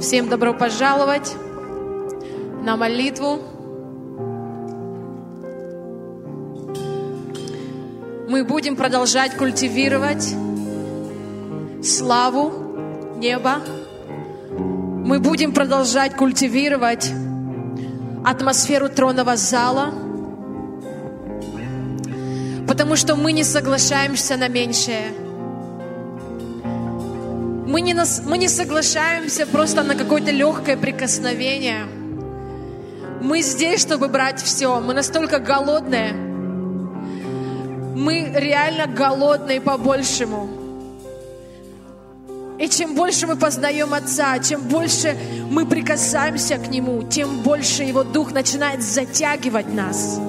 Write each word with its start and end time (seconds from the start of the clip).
Всем 0.00 0.28
добро 0.28 0.54
пожаловать 0.54 1.34
на 2.62 2.76
молитву. 2.76 3.38
Мы 8.28 8.44
будем 8.44 8.76
продолжать 8.76 9.36
культивировать 9.36 10.34
славу 11.84 12.52
неба. 13.16 13.56
Мы 14.58 15.18
будем 15.18 15.52
продолжать 15.52 16.14
культивировать 16.14 17.10
атмосферу 18.24 18.88
тронного 18.88 19.36
зала, 19.36 19.92
потому 22.68 22.96
что 22.96 23.16
мы 23.16 23.32
не 23.32 23.42
соглашаемся 23.42 24.36
на 24.36 24.48
меньшее. 24.48 25.21
Мы 27.72 27.80
не, 27.80 27.94
нас, 27.94 28.20
мы 28.22 28.36
не 28.36 28.48
соглашаемся 28.48 29.46
просто 29.46 29.82
на 29.82 29.94
какое-то 29.94 30.30
легкое 30.30 30.76
прикосновение. 30.76 31.86
Мы 33.22 33.40
здесь, 33.40 33.80
чтобы 33.80 34.08
брать 34.08 34.42
все. 34.42 34.78
Мы 34.78 34.92
настолько 34.92 35.38
голодные. 35.38 36.12
Мы 37.96 38.30
реально 38.34 38.86
голодные 38.86 39.62
по-большему. 39.62 40.50
И 42.58 42.68
чем 42.68 42.94
больше 42.94 43.26
мы 43.26 43.36
познаем 43.36 43.94
Отца, 43.94 44.38
чем 44.38 44.60
больше 44.68 45.16
мы 45.48 45.64
прикасаемся 45.64 46.58
к 46.58 46.68
Нему, 46.68 47.02
тем 47.04 47.38
больше 47.38 47.84
Его 47.84 48.04
Дух 48.04 48.32
начинает 48.32 48.82
затягивать 48.82 49.72
нас. 49.72 50.20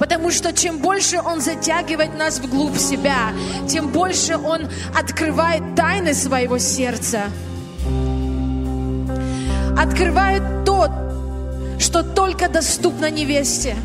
Потому 0.00 0.30
что 0.30 0.54
чем 0.54 0.78
больше 0.78 1.20
Он 1.20 1.42
затягивает 1.42 2.16
нас 2.16 2.38
вглубь 2.38 2.78
себя, 2.78 3.34
тем 3.68 3.88
больше 3.88 4.38
Он 4.38 4.66
открывает 4.98 5.74
тайны 5.76 6.14
своего 6.14 6.56
сердца. 6.56 7.24
Открывает 9.76 10.64
то, 10.64 10.88
что 11.78 12.02
только 12.02 12.48
доступно 12.48 13.10
невесте, 13.10 13.76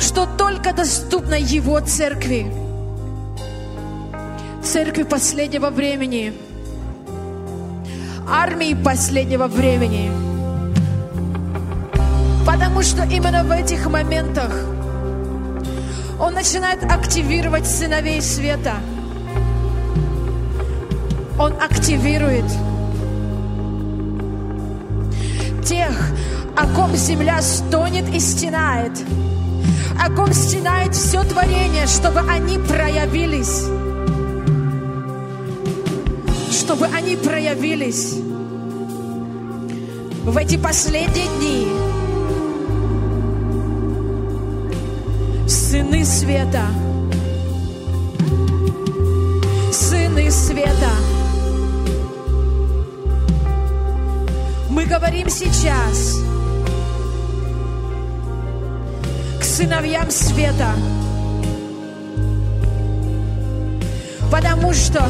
что 0.00 0.26
только 0.36 0.72
доступно 0.72 1.34
Его 1.34 1.78
церкви, 1.78 2.52
церкви 4.64 5.04
последнего 5.04 5.70
времени, 5.70 6.34
армии 8.28 8.74
последнего 8.74 9.46
времени– 9.46 10.10
Потому 12.54 12.82
что 12.82 13.02
именно 13.02 13.42
в 13.42 13.50
этих 13.50 13.84
моментах 13.90 14.52
Он 16.20 16.34
начинает 16.34 16.84
активировать 16.84 17.66
сыновей 17.66 18.22
света. 18.22 18.74
Он 21.36 21.52
активирует 21.60 22.44
тех, 25.64 26.12
о 26.56 26.68
ком 26.68 26.94
земля 26.94 27.42
стонет 27.42 28.08
и 28.14 28.20
стенает, 28.20 28.92
о 30.00 30.08
ком 30.12 30.32
стенает 30.32 30.94
все 30.94 31.24
творение, 31.24 31.88
чтобы 31.88 32.20
они 32.20 32.58
проявились, 32.58 33.64
чтобы 36.52 36.86
они 36.86 37.16
проявились 37.16 38.14
в 40.24 40.36
эти 40.36 40.56
последние 40.56 41.26
дни, 41.38 41.93
сыны 45.46 46.04
света. 46.04 46.66
Сыны 49.72 50.30
света. 50.30 50.90
Мы 54.70 54.86
говорим 54.86 55.28
сейчас 55.28 56.18
к 59.40 59.44
сыновьям 59.44 60.10
света. 60.10 60.74
Потому 64.30 64.72
что, 64.72 65.04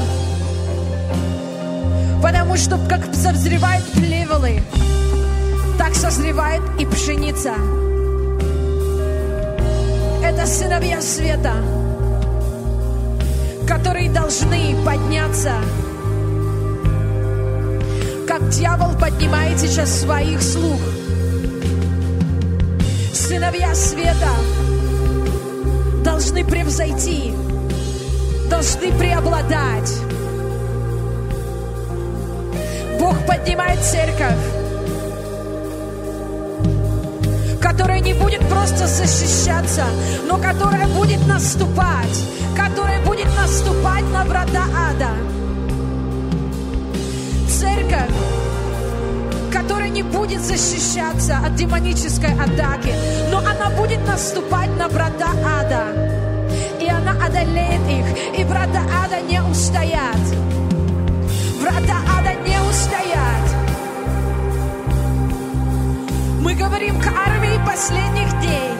потому 2.23 2.57
что 2.57 2.79
как 2.89 3.15
созревают 3.15 3.85
плевелы, 3.93 4.63
так 5.79 5.95
созревает 5.95 6.63
и 6.79 6.85
пшеница 6.85 7.55
это 10.35 10.47
сыновья 10.47 11.01
света, 11.01 11.53
которые 13.69 14.11
должны 14.11 14.75
подняться, 14.85 15.53
как 18.27 18.49
дьявол 18.49 18.99
поднимает 18.99 19.61
сейчас 19.61 20.01
своих 20.01 20.43
слуг. 20.43 20.81
Сыновья 23.13 23.75
света 23.75 24.31
должны 26.03 26.45
превзойти, 26.45 27.33
должны 28.51 28.93
преобладать. 28.93 29.93
Бог 32.99 33.25
поднимает 33.27 33.81
церковь, 33.81 34.54
которая 37.77 37.99
не 37.99 38.15
будет 38.15 38.41
просто 38.49 38.87
защищаться, 38.87 39.83
но 40.29 40.37
которая 40.37 40.87
будет 40.87 41.27
наступать, 41.27 42.25
которая 42.57 43.05
будет 43.05 43.27
наступать 43.37 44.05
на 44.13 44.25
врата 44.25 44.63
ада. 44.91 45.11
Церковь, 47.49 48.15
которая 49.53 49.89
не 49.89 50.05
будет 50.05 50.41
защищаться 50.41 51.39
от 51.45 51.57
демонической 51.57 52.33
атаки, 52.35 52.95
но 53.33 53.39
она 53.39 53.71
будет 53.77 54.07
наступать 54.07 54.71
на 54.79 54.87
врата 54.87 55.31
ада. 55.61 55.83
И 56.81 56.89
она 56.89 57.13
одолеет 57.27 57.83
их, 57.89 58.39
и 58.39 58.45
врата 58.45 58.83
ада 59.05 59.21
не 59.21 59.43
устоят. 59.43 60.23
Врата 61.61 61.97
ада 62.19 62.35
не 62.47 62.57
устоят. 62.71 63.54
Мы 66.45 66.55
говорим 66.55 67.01
к 67.01 67.07
армии 67.07 67.59
последних 67.67 68.31
дней. 68.41 68.71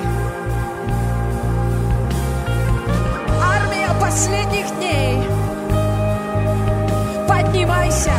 Армия 3.43 3.89
последних 3.99 4.67
дней. 4.77 5.23
Поднимайся. 7.27 8.13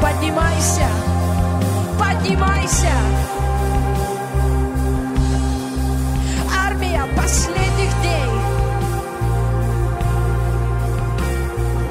Поднимайся. 0.00 0.86
Поднимайся. 1.98 2.92
Армия 6.64 7.02
последних 7.16 8.00
дней. 8.00 8.30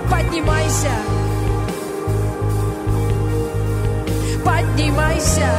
Поднимайся. 0.10 1.27
Поднимайся. 4.48 5.50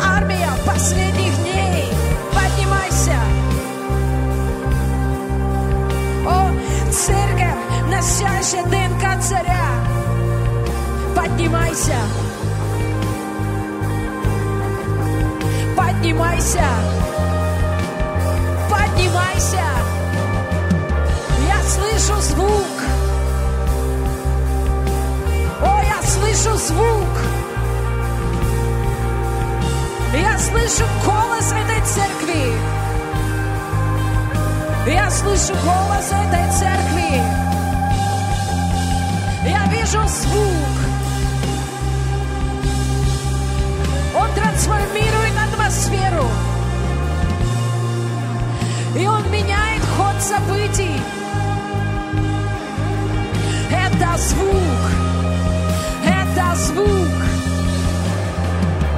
Армия 0.00 0.48
последних 0.64 1.36
дней. 1.42 1.92
Поднимайся. 2.32 3.18
О, 6.24 6.52
церковь, 6.92 7.58
носящая 7.90 8.62
ДНК 8.66 9.20
царя. 9.20 9.66
Поднимайся. 11.16 11.98
Поднимайся. 15.76 16.68
Поднимайся. 18.70 19.64
Я 21.44 21.60
слышу 21.64 22.20
звук. 22.20 22.67
Слышу 26.38 26.56
звук. 26.56 27.14
Я 30.14 30.38
слышу 30.38 30.84
голос 31.04 31.52
этой 31.52 31.84
церкви. 31.84 32.52
Я 34.86 35.10
слышу 35.10 35.54
голос 35.64 36.12
этой 36.12 36.50
церкви. 36.52 37.22
Я 39.44 39.66
вижу 39.66 40.00
звук. 40.06 40.76
Он 44.16 44.32
трансформирует 44.34 45.34
атмосферу. 45.52 46.28
И 48.96 49.06
он 49.06 49.30
меняет 49.30 49.82
ход 49.96 50.22
событий. 50.22 51.00
Это 53.70 54.16
звук. 54.18 55.17
Это 56.48 56.56
звук, 56.56 57.24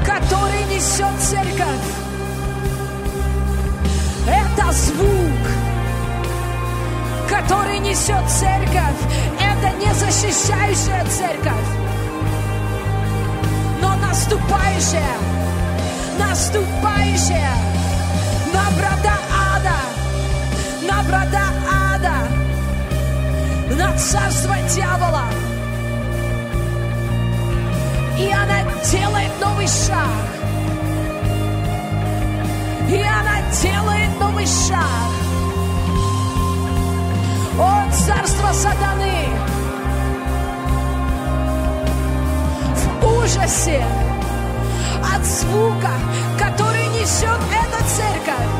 который 0.04 0.64
несет 0.72 1.20
церковь. 1.20 1.88
Это 4.26 4.72
звук, 4.72 5.46
который 7.28 7.78
несет 7.80 8.28
церковь, 8.28 9.00
это 9.40 9.76
не 9.78 9.92
защищающая 9.94 11.04
церковь, 11.06 11.68
но 13.80 13.96
наступающая, 13.96 15.16
наступающая 16.18 17.54
на 18.52 18.70
врата 18.76 19.18
ада, 19.56 19.80
на 20.86 21.02
врата 21.02 21.44
ада, 21.94 23.76
на 23.76 23.98
царство 23.98 24.56
дьявола. 24.72 25.39
И 28.20 28.30
она 28.30 28.62
делает 28.84 29.40
новый 29.40 29.66
шаг. 29.66 30.26
И 32.86 33.00
она 33.00 33.40
делает 33.62 34.20
новый 34.20 34.46
шаг. 34.46 35.10
О, 37.58 37.90
царство 37.90 38.52
сатаны! 38.52 39.26
В 43.00 43.22
ужасе 43.22 43.82
от 45.14 45.24
звука, 45.24 45.92
который 46.38 46.86
несет 46.88 47.40
эта 47.62 47.84
церковь. 47.96 48.50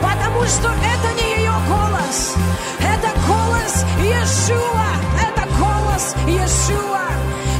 Потому 0.00 0.44
что 0.44 0.68
это 0.68 1.08
не 1.20 1.40
ее 1.40 1.54
голос, 1.68 2.34
это 2.78 3.08
голос 3.26 3.84
Иешуа, 3.98 4.86
голос 5.96 6.14
Иешуа 6.26 7.08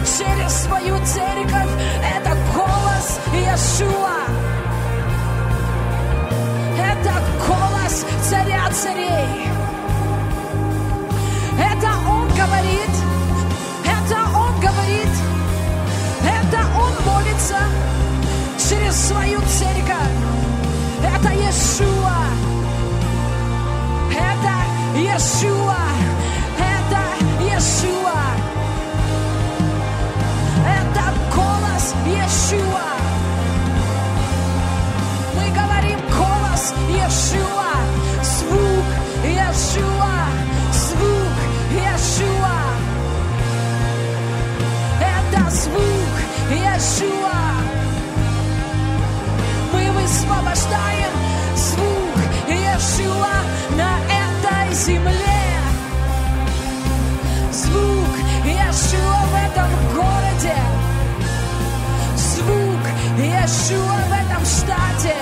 через 0.04 0.52
свою 0.64 0.98
церковь, 1.06 1.70
это 2.16 2.36
голос 2.54 3.18
Иешуа. 3.32 4.18
Это 6.78 7.12
голос 7.48 8.04
царя 8.28 8.68
царей. 8.72 9.48
Это 11.58 11.88
он 12.08 12.28
говорит, 12.28 12.94
это 13.84 14.18
он 14.36 14.60
говорит, 14.60 15.14
это 16.22 16.60
он 16.76 16.94
молится 17.06 17.58
через 18.68 19.08
свою 19.08 19.40
церковь. 19.40 20.16
Это 21.02 21.32
Иешуа. 21.32 22.18
Это 24.12 24.98
Иешуа. 24.98 25.76
Это 26.58 27.42
Иешуа. 27.42 28.05
Голос 36.66 36.74
Иешуа. 36.88 37.72
Звук 38.22 38.88
Иешуа. 39.24 40.18
Звук 40.72 41.36
Иешуа. 41.70 42.58
Это 45.00 45.50
звук 45.50 46.14
Иешуа. 46.50 47.40
Мы 49.72 49.90
высвобождаем 49.92 51.12
звук 51.56 52.18
Иешуа 52.48 53.36
на 53.76 53.98
этой 54.08 54.74
земле. 54.74 55.42
Звук 57.52 58.14
Иешуа 58.44 59.20
в 59.26 59.34
этом 59.46 59.70
городе. 59.94 60.56
Звук 62.16 62.84
Иешуа 63.18 63.98
в 64.08 64.12
этом 64.12 64.44
штате. 64.44 65.16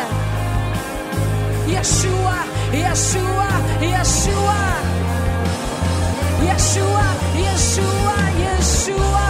Иешуа, 1.66 2.38
Иешуа, 2.72 3.48
Иешуа. 3.80 4.60
Иешуа, 6.42 7.06
Иешуа, 7.40 8.16
Иешуа. 8.42 9.28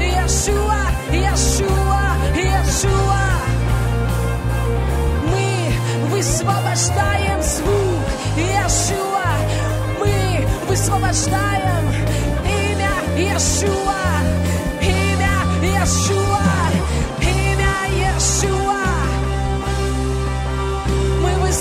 Иешуа, 0.00 0.80
Иешуа, 1.12 2.02
Иешуа. 2.34 3.26
Мы 5.30 5.72
высвобождаем 6.10 7.40
звук 7.42 8.06
Иешуа. 8.36 9.30
Мы 10.00 10.46
высвобождаем 10.66 11.84
имя 12.44 12.94
Иешуа. 13.16 14.02
Имя 14.82 15.36
Иешуа. 15.62 16.53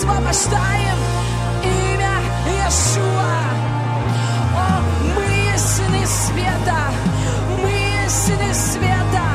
Мы 0.06 0.10
высвобождаем 0.10 0.98
имя 1.64 2.16
Иешуа. 2.46 3.40
О, 4.54 4.82
мы 5.16 5.58
сыны 5.58 6.06
света. 6.06 6.92
Мы 7.62 8.10
сыны 8.10 8.54
света. 8.54 9.26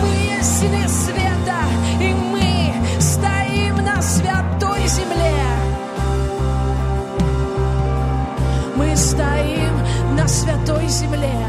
Мы 0.00 0.42
сыны 0.42 0.88
света. 0.88 1.58
И 2.00 2.14
мы 2.14 3.00
стоим 3.00 3.84
на 3.84 4.00
святой 4.00 4.86
земле. 4.86 5.34
Мы 8.76 8.96
стоим 8.96 10.16
на 10.16 10.28
святой 10.28 10.86
земле. 10.86 11.46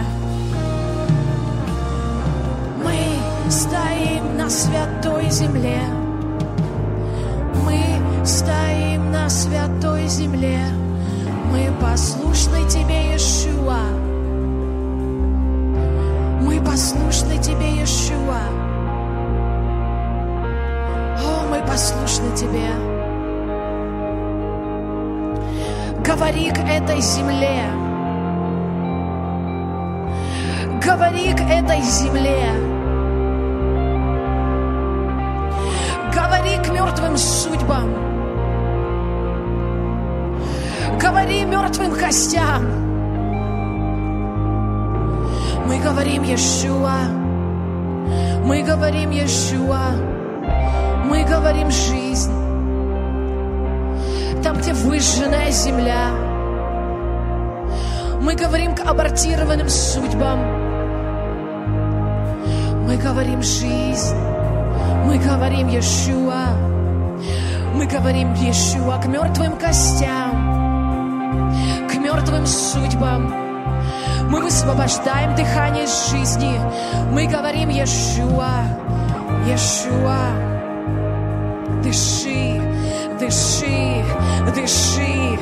Мы 2.84 3.52
стоим 3.52 4.38
на 4.38 4.50
святой 4.50 5.30
земле. 5.30 5.82
Мы 7.64 7.99
стоим 8.30 9.12
на 9.12 9.28
святой 9.28 10.08
земле. 10.08 10.60
Мы 11.52 11.72
послушны 11.82 12.64
Тебе, 12.70 13.14
Иешуа. 13.14 13.82
Мы 16.42 16.62
послушны 16.64 17.38
Тебе, 17.42 17.72
Иешуа. 17.80 18.44
О, 21.26 21.48
мы 21.50 21.60
послушны 21.68 22.30
Тебе. 22.36 22.70
Говори 26.06 26.52
к 26.52 26.60
этой 26.60 27.02
земле. 27.02 27.64
Говори 30.86 31.34
к 31.34 31.42
этой 31.42 31.82
земле. 31.82 32.52
Говори 36.14 36.58
к 36.64 36.70
мертвым 36.70 37.18
судьбам. 37.18 38.09
Говори 41.02 41.46
мертвым 41.46 41.94
костям. 41.94 42.64
Мы 45.66 45.80
говорим 45.80 46.24
Иешуа. 46.24 47.00
Мы 48.44 48.64
говорим 48.64 49.12
Иешуа. 49.12 49.92
Мы 51.06 51.24
говорим 51.24 51.72
жизнь. 51.72 52.34
Там, 54.44 54.58
где 54.58 54.74
выжженная 54.74 55.52
земля. 55.52 56.10
Мы 58.22 58.36
говорим 58.36 58.76
к 58.76 58.82
абортированным 58.82 59.70
судьбам. 59.70 60.40
Мы 62.86 62.98
говорим 62.98 63.42
жизнь. 63.42 64.16
Мы 65.06 65.18
говорим 65.18 65.70
Иешуа. 65.70 66.70
Мы 67.74 67.86
говорим 67.86 68.34
Иешуа 68.34 68.98
к 69.02 69.06
мертвым 69.06 69.56
костям, 69.58 70.39
мертвым 72.10 72.46
судьбам. 72.48 73.32
Мы 74.30 74.42
высвобождаем 74.42 75.36
дыхание 75.36 75.86
жизни. 75.86 76.60
Мы 77.12 77.28
говорим 77.28 77.70
Иешуа, 77.70 78.64
Иешуа. 79.46 80.18
Дыши, 81.84 82.60
дыши, 83.20 84.04
дыши, 84.56 85.40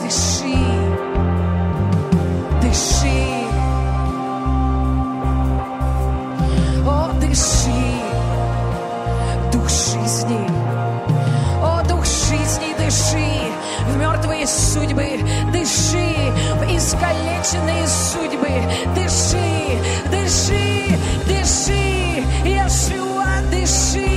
дыши, 0.00 0.54
дыши. 2.60 3.22
О, 6.86 7.10
дыши, 7.20 7.84
дух 9.50 9.68
жизни. 9.68 10.46
О, 11.62 11.82
дух 11.88 12.04
жизни, 12.04 12.74
дыши 12.78 13.52
в 13.86 13.96
мертвые 13.96 14.46
судьбы, 14.46 15.18
дыши 16.22 16.32
в 16.54 16.76
искалеченные 16.76 17.86
судьбы, 17.86 18.48
дыши, 18.94 19.78
дыши, 20.10 20.98
дыши, 21.26 22.24
Иешуа, 22.44 23.42
дыши. 23.50 24.08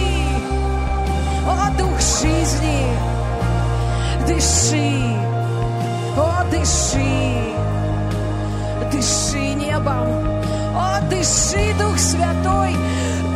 О, 1.48 1.70
дух 1.78 2.00
жизни, 2.00 2.86
дыши, 4.28 5.16
о, 6.18 6.44
дыши, 6.52 7.56
дыши 8.92 9.54
небом, 9.54 10.42
о, 10.76 11.00
дыши, 11.10 11.74
Дух 11.80 11.98
Святой, 11.98 12.76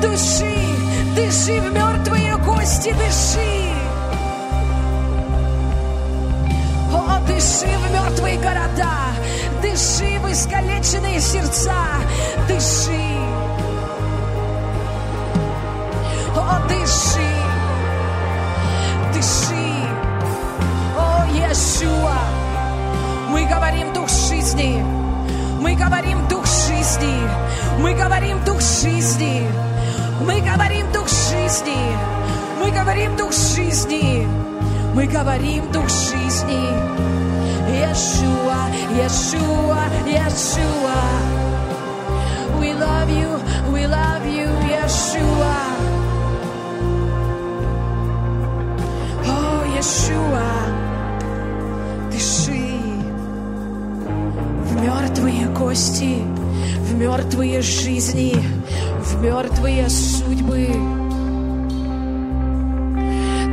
дыши, 0.02 0.56
дыши 1.16 1.60
в 1.62 1.74
мертвые 1.74 2.38
кости, 2.38 2.94
дыши. 2.94 3.79
Дыши 7.30 7.68
в 7.68 7.92
мертвые 7.92 8.38
города, 8.38 9.14
дыши 9.62 10.20
в 10.20 10.32
искалеченные 10.32 11.22
сердца, 11.22 11.86
дыши. 12.48 13.06
О, 16.36 16.60
дыши, 16.68 17.30
дыши. 19.14 19.76
О, 20.98 21.26
Иешуа, 21.32 22.18
мы 23.30 23.46
говорим 23.46 23.94
дух 23.94 24.10
жизни, 24.10 24.84
мы 25.62 25.76
говорим 25.76 26.28
дух 26.28 26.46
жизни, 26.48 27.30
мы 27.80 27.94
говорим 27.94 28.44
дух 28.44 28.60
жизни, 28.60 29.48
мы 30.26 30.42
говорим 30.42 30.92
дух 30.92 31.08
жизни, 31.08 31.96
мы 32.60 32.72
говорим 32.72 33.16
дух 33.16 33.32
жизни, 33.32 34.28
мы 34.96 35.06
говорим 35.06 35.72
дух 35.72 35.88
жизни. 35.88 37.19
Иешуа, 37.80 38.62
Иешуа, 38.92 39.82
Иешуа. 40.06 41.00
We 42.60 42.74
love 42.74 43.10
you, 43.10 43.32
we 43.72 43.88
love 43.88 44.26
you, 44.28 44.50
Иешуа. 44.68 45.58
О, 49.26 49.64
Иешуа, 49.76 50.50
дыши 52.12 52.80
в 54.66 54.82
мертвые 54.82 55.48
кости, 55.56 56.22
в 56.82 56.96
мертвые 56.96 57.62
жизни, 57.62 58.36
в 59.00 59.22
мертвые 59.22 59.90
судьбы. 59.90 60.68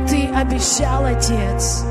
Ты 0.09 0.27
обещал, 0.35 1.05
Отец, 1.05 1.85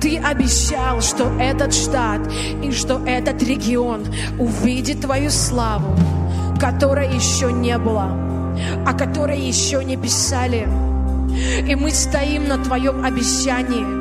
ты 0.00 0.18
обещал, 0.18 1.00
что 1.02 1.24
этот 1.38 1.74
штат 1.74 2.20
и 2.62 2.72
что 2.72 3.02
этот 3.04 3.42
регион 3.42 4.06
увидит 4.38 5.02
твою 5.02 5.30
славу, 5.30 5.94
которой 6.58 7.14
еще 7.14 7.52
не 7.52 7.76
было, 7.76 8.10
о 8.86 8.94
которой 8.94 9.40
еще 9.40 9.84
не 9.84 9.96
писали. 9.96 10.66
И 11.68 11.74
мы 11.74 11.90
стоим 11.90 12.48
на 12.48 12.58
Твоем 12.58 13.04
обещании. 13.04 13.99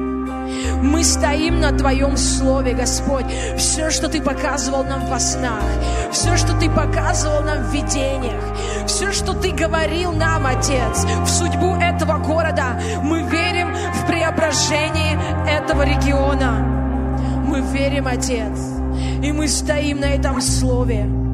Мы 0.81 1.03
стоим 1.03 1.59
на 1.59 1.71
Твоем 1.71 2.17
Слове, 2.17 2.73
Господь. 2.73 3.25
Все, 3.57 3.89
что 3.89 4.07
Ты 4.07 4.21
показывал 4.21 4.83
нам 4.83 5.05
во 5.07 5.19
снах, 5.19 5.63
все, 6.11 6.37
что 6.37 6.57
Ты 6.59 6.69
показывал 6.69 7.43
нам 7.43 7.63
в 7.63 7.73
видениях, 7.73 8.43
все, 8.87 9.11
что 9.11 9.33
Ты 9.33 9.51
говорил 9.51 10.11
нам, 10.11 10.45
Отец, 10.45 11.05
в 11.23 11.27
судьбу 11.27 11.75
этого 11.75 12.17
города, 12.17 12.79
мы 13.03 13.23
верим 13.23 13.73
в 13.93 14.07
преображение 14.07 15.19
этого 15.47 15.83
региона. 15.83 16.65
Мы 17.45 17.61
верим, 17.61 18.07
Отец, 18.07 18.59
и 19.23 19.31
мы 19.31 19.47
стоим 19.47 19.99
на 19.99 20.05
этом 20.05 20.39
Слове. 20.39 21.28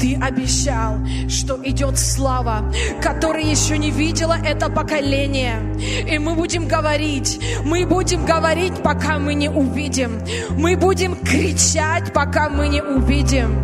Ты 0.00 0.16
обещал, 0.20 0.98
что 1.28 1.58
идет 1.64 1.98
слава, 1.98 2.72
которой 3.02 3.44
еще 3.44 3.78
не 3.78 3.90
видела 3.90 4.36
это 4.44 4.68
поколение. 4.68 5.56
И 6.10 6.18
мы 6.18 6.34
будем 6.34 6.68
говорить, 6.68 7.40
мы 7.64 7.86
будем 7.86 8.24
говорить, 8.24 8.82
пока 8.82 9.18
мы 9.18 9.34
не 9.34 9.48
увидим. 9.48 10.20
Мы 10.50 10.76
будем 10.76 11.16
кричать, 11.16 12.12
пока 12.12 12.48
мы 12.48 12.68
не 12.68 12.82
увидим. 12.82 13.63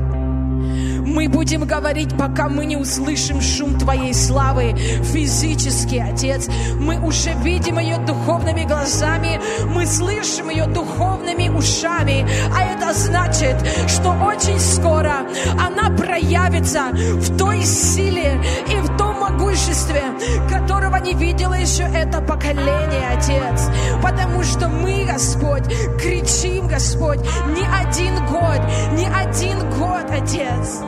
Мы 1.00 1.28
будем 1.28 1.64
говорить, 1.64 2.16
пока 2.16 2.48
мы 2.48 2.66
не 2.66 2.76
услышим 2.76 3.40
шум 3.40 3.78
Твоей 3.78 4.14
славы 4.14 4.74
физически, 5.12 5.96
Отец. 5.96 6.48
Мы 6.78 6.98
уже 7.00 7.32
видим 7.42 7.78
ее 7.78 7.98
духовными 7.98 8.64
глазами, 8.64 9.40
мы 9.74 9.86
слышим 9.86 10.50
ее 10.50 10.66
духовными 10.66 11.48
ушами. 11.48 12.26
А 12.54 12.62
это 12.62 12.92
значит, 12.92 13.56
что 13.88 14.10
очень 14.24 14.58
скоро 14.58 15.26
она 15.58 15.90
проявится 15.96 16.90
в 16.92 17.36
той 17.36 17.62
силе 17.64 18.40
и 18.68 18.76
в 18.76 18.89
могуществе, 19.30 20.02
которого 20.48 20.96
не 20.96 21.14
видело 21.14 21.54
еще 21.54 21.84
это 21.84 22.20
поколение, 22.20 23.08
Отец. 23.16 23.68
Потому 24.02 24.42
что 24.42 24.68
мы, 24.68 25.04
Господь, 25.04 25.64
кричим, 25.98 26.66
Господь, 26.66 27.20
не 27.20 27.66
один 27.66 28.14
год, 28.26 28.60
не 28.92 29.06
один 29.06 29.58
год, 29.70 30.10
Отец. 30.10 30.80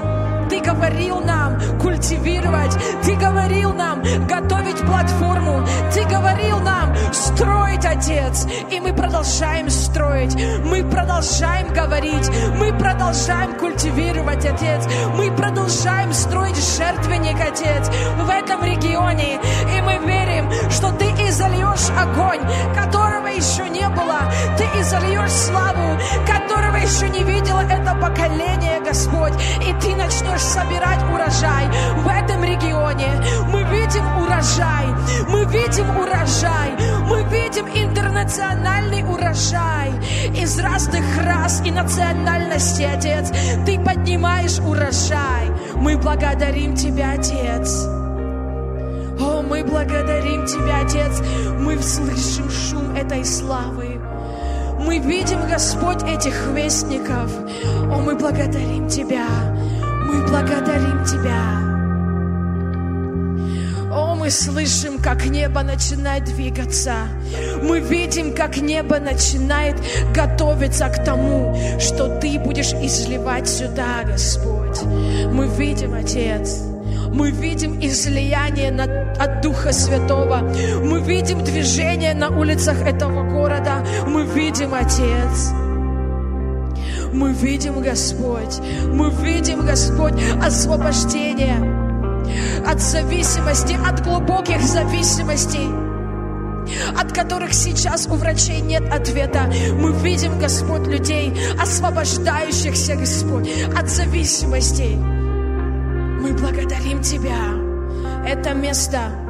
Ты 0.51 0.61
говорил 0.61 1.21
нам 1.21 1.59
культивировать, 1.81 2.77
Ты 3.05 3.15
говорил 3.15 3.73
нам 3.73 4.03
готовить 4.27 4.79
платформу, 4.79 5.67
Ты 5.95 6.05
говорил 6.05 6.59
нам 6.61 6.82
строить, 7.13 7.85
Отец. 7.85 8.47
И 8.71 8.81
мы 8.81 8.93
продолжаем 8.93 9.69
строить, 9.71 10.35
мы 10.65 10.83
продолжаем 10.85 11.73
говорить, 11.73 12.31
мы 12.57 12.73
продолжаем 12.73 13.59
культивировать, 13.59 14.45
Отец. 14.45 14.87
Мы 15.17 15.31
продолжаем 15.31 16.13
строить 16.13 16.57
жертвенник, 16.57 17.37
Отец, 17.41 17.91
в 18.19 18.29
этом 18.29 18.65
регионе. 18.65 19.41
И 19.77 19.81
мы 19.81 19.99
верим, 20.07 20.51
что 20.71 20.91
Ты 20.93 21.07
изольешь 21.29 21.91
огонь, 21.99 22.41
которого 22.75 23.27
еще 23.27 23.69
не 23.69 23.89
было. 23.89 24.21
Ты 24.57 24.65
изольешь 24.81 25.31
славу, 25.33 25.99
которого 26.27 26.77
еще 26.77 27.09
не 27.09 27.25
видело 27.25 27.61
это 27.61 27.95
поколение, 27.95 28.81
Господь. 28.85 29.33
И 29.67 29.73
Ты 29.81 29.95
начнешь 29.97 30.41
собирать 30.41 31.03
урожай 31.13 31.67
в 31.97 32.09
этом 32.09 32.43
регионе. 32.45 33.11
Мы 33.49 33.63
видим 33.65 34.05
урожай, 34.23 34.87
мы 35.29 35.45
видим 35.45 35.89
урожай, 35.97 36.73
мы 37.09 37.23
видим 37.25 37.67
интернациональный 37.67 39.03
урожай 39.03 39.93
из 40.35 40.59
разных 40.59 41.05
рас 41.25 41.63
и 41.65 41.71
национальностей, 41.71 42.87
Отец. 42.93 43.31
Ты 43.67 43.79
поднимаешь 43.79 44.59
урожай. 44.59 45.51
Мы 45.77 45.97
благодарим 45.97 46.75
Тебя, 46.75 47.13
Отец. 47.13 47.87
О, 49.21 49.43
мы 49.43 49.65
благодарим 49.65 50.47
Тебя, 50.47 50.81
Отец. 50.85 51.23
Мы 51.59 51.81
слышим 51.83 52.51
шум 52.51 52.95
этой 52.97 53.25
славы. 53.25 54.01
Мы 54.79 54.99
видим, 54.99 55.47
Господь, 55.49 56.03
этих 56.03 56.35
вестников. 56.49 57.31
О, 57.91 58.01
мы 58.01 58.17
благодарим 58.17 58.89
Тебя. 58.89 59.27
Мы 60.05 60.27
благодарим 60.27 61.05
Тебя. 61.05 61.72
Мы 64.23 64.31
слышим, 64.31 65.01
как 65.01 65.27
небо 65.27 65.65
начинает 65.65 66.27
двигаться. 66.27 67.09
Мы 67.61 67.81
видим, 67.81 68.33
как 68.33 68.57
небо 68.57 69.01
начинает 69.01 69.75
готовиться 70.15 70.89
к 70.91 71.05
тому, 71.05 71.59
что 71.81 72.21
Ты 72.21 72.39
будешь 72.39 72.73
изливать 72.73 73.49
сюда, 73.49 74.05
Господь. 74.05 74.81
Мы 74.85 75.49
видим, 75.49 75.95
Отец. 75.95 76.61
Мы 77.13 77.33
видим 77.33 77.81
излияние 77.81 78.71
от 79.19 79.41
Духа 79.43 79.73
Святого. 79.73 80.37
Мы 80.85 81.01
видим 81.01 81.43
движение 81.43 82.15
на 82.15 82.29
улицах 82.29 82.81
этого 82.83 83.29
города. 83.29 83.85
Мы 84.07 84.25
видим, 84.25 84.73
Отец. 84.73 85.51
Мы 87.13 87.33
видим, 87.33 87.83
Господь, 87.83 88.61
мы 88.87 89.11
видим, 89.11 89.67
Господь, 89.67 90.15
освобождение 90.41 91.82
от 92.67 92.81
зависимости, 92.81 93.77
от 93.87 94.03
глубоких 94.05 94.63
зависимостей, 94.63 95.69
от 96.97 97.13
которых 97.13 97.55
сейчас 97.55 98.07
у 98.07 98.15
врачей 98.15 98.61
нет 98.61 98.83
ответа. 98.93 99.51
Мы 99.75 99.93
видим, 99.93 100.39
Господь, 100.39 100.87
людей, 100.87 101.33
освобождающихся, 101.61 102.97
Господь, 102.97 103.49
от 103.77 103.89
зависимостей. 103.89 104.97
Мы 104.97 106.33
благодарим 106.35 107.03
Тебя. 107.03 107.39
Это 108.27 108.55
место 108.55 109.22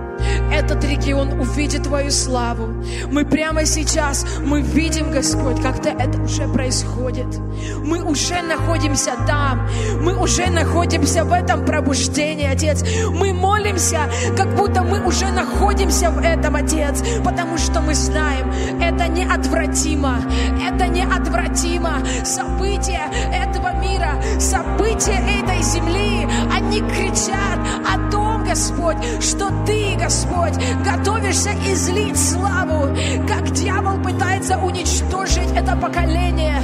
этот 0.53 0.85
регион 0.85 1.41
увидит 1.41 1.85
Твою 1.85 2.11
славу. 2.11 2.69
Мы 3.11 3.25
прямо 3.25 3.65
сейчас, 3.65 4.25
мы 4.45 4.61
видим, 4.61 5.11
Господь, 5.11 5.61
как-то 5.61 5.89
это 5.89 6.21
уже 6.21 6.47
происходит. 6.49 7.27
Мы 7.85 8.03
уже 8.03 8.43
находимся 8.43 9.13
там, 9.27 9.69
мы 10.01 10.17
уже 10.17 10.47
находимся 10.51 11.25
в 11.25 11.33
этом 11.33 11.65
пробуждении, 11.65 12.47
Отец. 12.47 12.85
Мы 13.11 13.33
молимся, 13.33 14.11
как 14.37 14.55
будто 14.57 14.83
мы 14.83 15.05
уже 15.05 15.31
находимся 15.31 16.11
в 16.11 16.19
этом, 16.19 16.57
Отец, 16.57 17.03
потому 17.25 17.59
что 17.59 17.81
мы 17.81 17.95
знаем, 17.95 18.53
это 18.81 19.09
неотвратимо, 19.09 20.19
это 20.61 20.87
неотвратимо. 20.89 22.03
События 22.25 23.03
этого 23.33 23.73
мира, 23.81 24.23
события 24.39 25.21
этой 25.41 25.63
земли, 25.63 26.29
они 26.55 26.81
кричат 26.81 27.59
о 27.87 28.11
том, 28.11 28.32
Господь, 28.49 28.97
что 29.21 29.51
Ты, 29.67 29.97
Господь, 29.97 30.55
готовишься 30.85 31.51
излить 31.67 32.19
славу, 32.19 32.95
как 33.29 33.51
дьявол 33.53 34.03
пытается 34.03 34.59
уничтожить 34.59 35.51
это 35.55 35.77
поколение, 35.77 36.61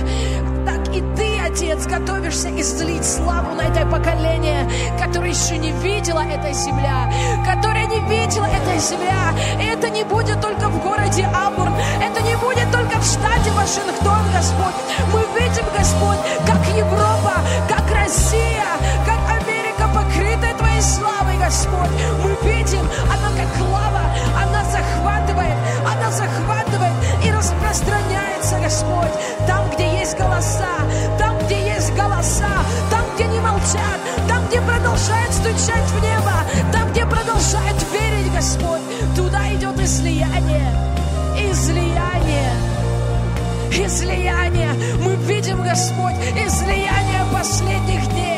так 0.66 0.94
и 0.94 1.00
Ты, 1.16 1.38
Отец, 1.40 1.86
готовишься 1.86 2.48
излить 2.60 3.04
славу 3.04 3.54
на 3.54 3.62
это 3.62 3.86
поколение, 3.86 4.68
которое 5.02 5.30
еще 5.30 5.56
не 5.56 5.70
видела 5.70 6.20
эта 6.20 6.52
земля, 6.52 7.10
которое 7.46 7.86
не 7.86 8.00
видела 8.00 8.46
эта 8.46 8.78
земля. 8.78 9.32
И 9.60 9.66
это 9.66 9.88
не 9.88 10.04
будет 10.04 10.40
только 10.40 10.68
в 10.68 10.82
городе 10.82 11.24
Амбург, 11.34 11.72
это 12.02 12.22
не 12.22 12.36
будет 12.36 12.70
только 12.70 12.98
в 13.00 13.04
штате 13.04 13.50
Вашингтон, 13.52 14.24
Господь. 14.34 14.74
Мы 15.12 15.20
видим, 15.40 15.64
Господь, 15.76 16.18
как 16.46 16.76
Европа, 16.76 17.40
как 17.68 17.84
Россия, 17.94 18.66
как 19.06 19.17
Господь. 21.38 21.90
Мы 22.22 22.50
видим, 22.50 22.86
она 23.04 23.30
как 23.36 23.68
лава, 23.68 24.02
она 24.36 24.64
захватывает, 24.64 25.54
она 25.86 26.10
захватывает 26.10 26.92
и 27.24 27.30
распространяется, 27.30 28.58
Господь. 28.62 29.12
Там, 29.46 29.70
где 29.70 30.00
есть 30.00 30.16
голоса, 30.16 30.78
там, 31.18 31.38
где 31.46 31.74
есть 31.74 31.92
голоса, 31.94 32.50
там, 32.90 33.04
где 33.14 33.24
не 33.26 33.40
молчат, 33.40 34.00
там, 34.28 34.46
где 34.48 34.60
продолжает 34.60 35.32
стучать 35.32 35.88
в 35.90 36.02
небо, 36.02 36.32
там, 36.72 36.90
где 36.90 37.06
продолжает 37.06 37.76
верить, 37.92 38.32
Господь, 38.34 38.82
туда 39.16 39.52
идет 39.54 39.78
излияние, 39.80 40.72
излияние 41.50 41.98
излияние. 43.70 44.72
Мы 45.02 45.14
видим, 45.26 45.62
Господь, 45.62 46.14
излияние 46.34 47.24
последних 47.32 48.08
дней. 48.08 48.37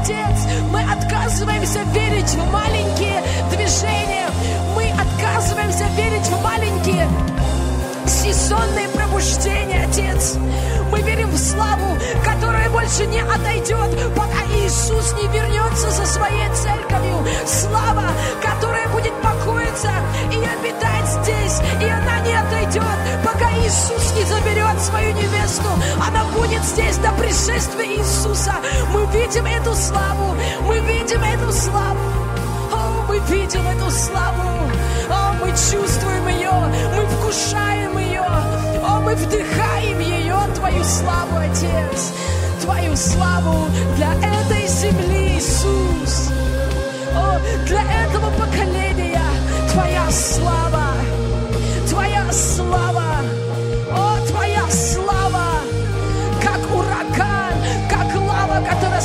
Отец, 0.00 0.46
мы 0.70 0.80
отказываемся 0.80 1.80
верить 1.92 2.30
в 2.30 2.52
маленькие 2.52 3.20
движения, 3.50 4.28
мы 4.76 4.90
отказываемся 4.90 5.86
верить 5.96 6.26
в 6.26 6.42
маленькие 6.42 7.08
сезонные 8.08 8.88
пробуждения, 8.88 9.86
Отец. 9.88 10.36
Мы 10.90 11.00
верим 11.02 11.30
в 11.30 11.38
славу, 11.38 11.98
которая 12.24 12.70
больше 12.70 13.06
не 13.06 13.20
отойдет, 13.20 14.14
пока 14.16 14.42
Иисус 14.56 15.14
не 15.20 15.28
вернется 15.28 15.90
со 15.90 16.06
своей 16.06 16.48
церковью. 16.54 17.26
Слава, 17.46 18.04
которая 18.42 18.88
будет 18.88 19.12
покоиться 19.20 19.90
и 20.32 20.36
обитать 20.36 21.06
здесь, 21.22 21.60
и 21.80 21.84
она 21.84 22.20
не 22.20 22.34
отойдет, 22.34 22.82
пока 23.24 23.50
Иисус 23.58 24.14
не 24.16 24.24
заберет 24.24 24.80
свою 24.80 25.12
невесту. 25.12 25.68
Она 26.06 26.24
будет 26.34 26.64
здесь 26.64 26.96
до 26.96 27.12
пришествия 27.12 27.98
Иисуса. 27.98 28.54
Мы 28.90 29.04
видим 29.06 29.44
эту 29.44 29.74
славу, 29.74 30.34
мы 30.62 30.78
видим 30.80 31.22
эту 31.22 31.52
славу. 31.52 32.27
Мы 33.08 33.18
видим 33.20 33.66
эту 33.66 33.90
славу. 33.90 34.42
О, 35.08 35.32
мы 35.40 35.48
чувствуем 35.48 36.28
ее, 36.28 36.52
мы 36.94 37.06
вкушаем 37.06 37.96
ее. 37.98 38.20
О, 38.20 39.00
мы 39.00 39.14
вдыхаем 39.14 39.98
ее, 39.98 40.36
Твою 40.54 40.84
славу, 40.84 41.38
Отец. 41.38 42.12
Твою 42.62 42.94
славу 42.94 43.66
для 43.96 44.12
этой 44.12 44.66
земли, 44.68 45.38
Иисус. 45.38 46.30
О, 47.16 47.38
для 47.66 47.82
этого 48.04 48.30
поколения 48.32 49.22
Твоя 49.72 50.10
слава. 50.10 50.92
Твоя 51.88 52.30
слава. 52.30 53.07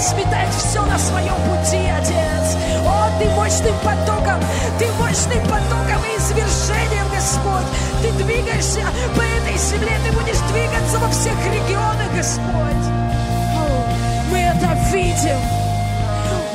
Сметает 0.04 0.54
все 0.54 0.82
на 0.86 1.00
своем 1.00 1.36
пути, 1.48 1.80
Отец. 1.88 2.58
О, 2.86 3.08
Ты 3.20 3.30
мощным 3.32 3.76
потоком, 3.84 4.40
Ты 4.78 4.92
мощным 5.00 5.42
потоком 5.48 6.04
и 6.04 6.20
извержением, 6.20 7.08
Господь. 7.14 7.68
Ты 8.02 8.12
двигаешься 8.24 8.82
по 9.16 9.22
этой 9.22 9.58
земле, 9.58 9.94
Ты 10.06 10.12
будешь 10.12 10.40
двигаться 10.52 11.00
во 11.00 11.10
всех 11.10 11.38
регионах, 11.46 12.14
Господь. 12.16 12.86
О, 13.56 13.66
мы 14.30 14.40
это 14.40 14.78
видим. 14.92 15.40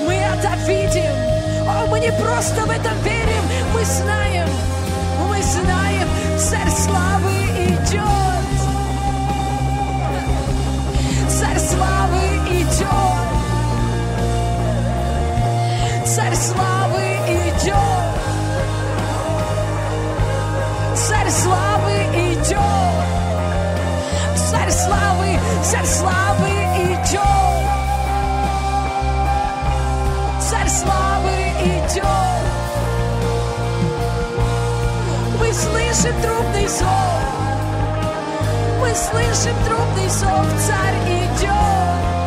Мы 0.06 0.14
это 0.14 0.54
видим. 0.66 1.28
О, 1.66 1.86
мы 1.86 2.00
не 2.00 2.12
просто 2.12 2.62
в 2.66 2.70
это 2.70 2.90
верим, 3.04 3.44
мы 3.74 3.84
знаем. 3.84 4.48
Мы 5.28 5.42
знаем, 5.42 6.08
Царь 6.38 6.70
Славы 6.70 7.32
идет. 7.66 8.58
Царь 11.28 11.58
Славы 11.58 12.26
идет. 12.50 13.37
Царь 16.18 16.34
Славы 16.34 17.04
идет. 17.28 17.76
Царь 20.96 21.30
Славы 21.30 21.92
идет. 22.12 22.58
Царь 24.50 24.70
Славы, 24.72 25.38
Царь 25.62 25.86
Славы 25.86 26.50
идет. 26.90 27.20
Царь 30.40 30.68
Славы 30.68 31.36
идет. 31.62 32.44
Мы 35.38 35.52
слышим 35.52 36.20
трубный 36.20 36.66
зов. 36.66 37.22
Мы 38.80 38.92
слышим 38.92 39.54
трубный 39.64 40.08
зов. 40.08 40.46
Царь 40.66 40.98
идет. 41.06 42.17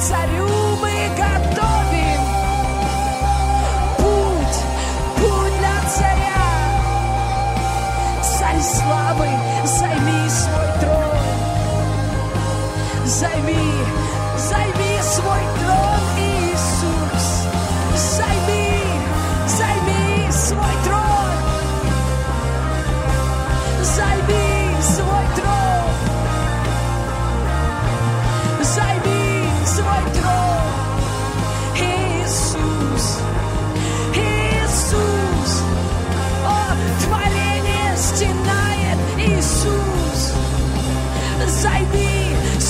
Царю. 0.00 0.48
Мы 0.80 0.94
готовим 1.16 2.20
путь, 3.98 4.58
путь 5.18 5.56
для 5.58 5.76
царя. 5.96 6.46
Царь 8.22 8.62
славы, 8.62 9.28
займи 9.64 10.28
свой 10.28 10.68
трон. 10.80 11.26
Займи, 13.04 13.72
займи 14.36 15.02
свой 15.02 15.44
трон, 15.60 15.99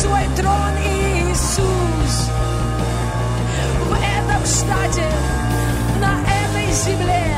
свой 0.00 0.24
трон, 0.34 0.74
Иисус. 0.82 2.30
В 3.84 3.92
этом 3.92 4.46
штате, 4.46 5.04
на 6.00 6.22
этой 6.22 6.72
земле, 6.72 7.29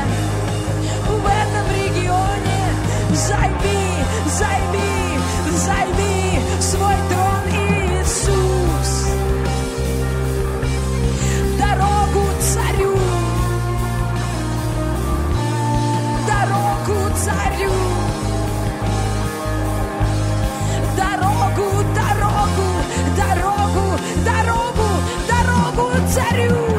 Peru. 26.33 26.72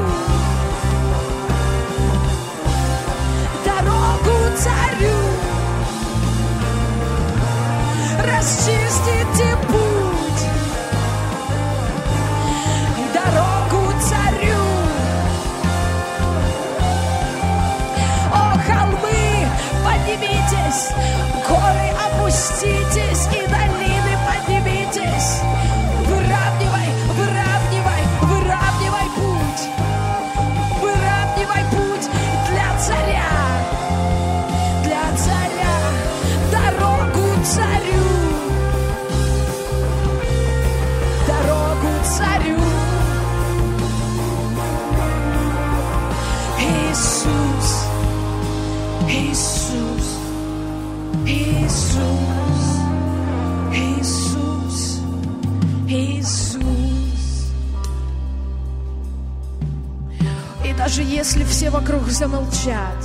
Все 61.64 61.70
вокруг 61.70 62.10
замолчат, 62.10 62.98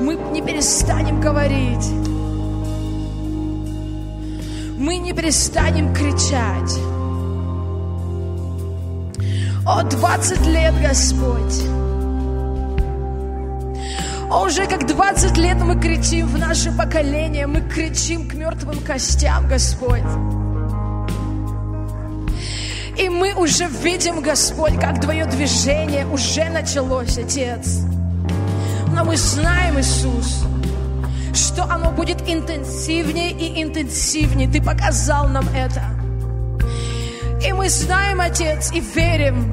мы 0.00 0.16
не 0.32 0.42
перестанем 0.42 1.20
говорить. 1.20 1.88
мы 4.76 4.96
не 4.96 5.12
перестанем 5.12 5.94
кричать. 5.94 6.76
О, 9.64 9.84
20 9.84 10.46
лет, 10.46 10.74
Господь. 10.82 11.62
О, 14.28 14.44
уже 14.46 14.66
как 14.66 14.88
20 14.88 15.38
лет 15.38 15.58
мы 15.62 15.80
кричим 15.80 16.26
в 16.26 16.36
наше 16.36 16.72
поколение, 16.72 17.46
мы 17.46 17.60
кричим 17.60 18.28
к 18.28 18.34
мертвым 18.34 18.80
костям, 18.80 19.46
Господь. 19.46 20.02
И 22.96 23.08
мы 23.08 23.34
уже 23.34 23.66
видим, 23.66 24.20
Господь, 24.20 24.78
как 24.80 25.00
Твое 25.00 25.26
движение 25.26 26.06
уже 26.06 26.44
началось, 26.44 27.18
Отец. 27.18 27.80
Но 28.92 29.04
мы 29.04 29.16
знаем, 29.16 29.80
Иисус, 29.80 30.44
что 31.34 31.64
оно 31.64 31.90
будет 31.90 32.28
интенсивнее 32.28 33.32
и 33.32 33.62
интенсивнее. 33.62 34.48
Ты 34.48 34.62
показал 34.62 35.28
нам 35.28 35.46
это. 35.48 35.82
И 37.44 37.52
мы 37.52 37.68
знаем, 37.68 38.20
Отец, 38.20 38.70
и 38.72 38.80
верим, 38.80 39.52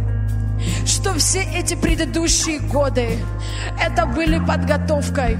что 0.85 1.13
все 1.15 1.41
эти 1.41 1.73
предыдущие 1.73 2.59
годы 2.59 3.17
это 3.83 4.05
были 4.05 4.37
подготовкой. 4.37 5.37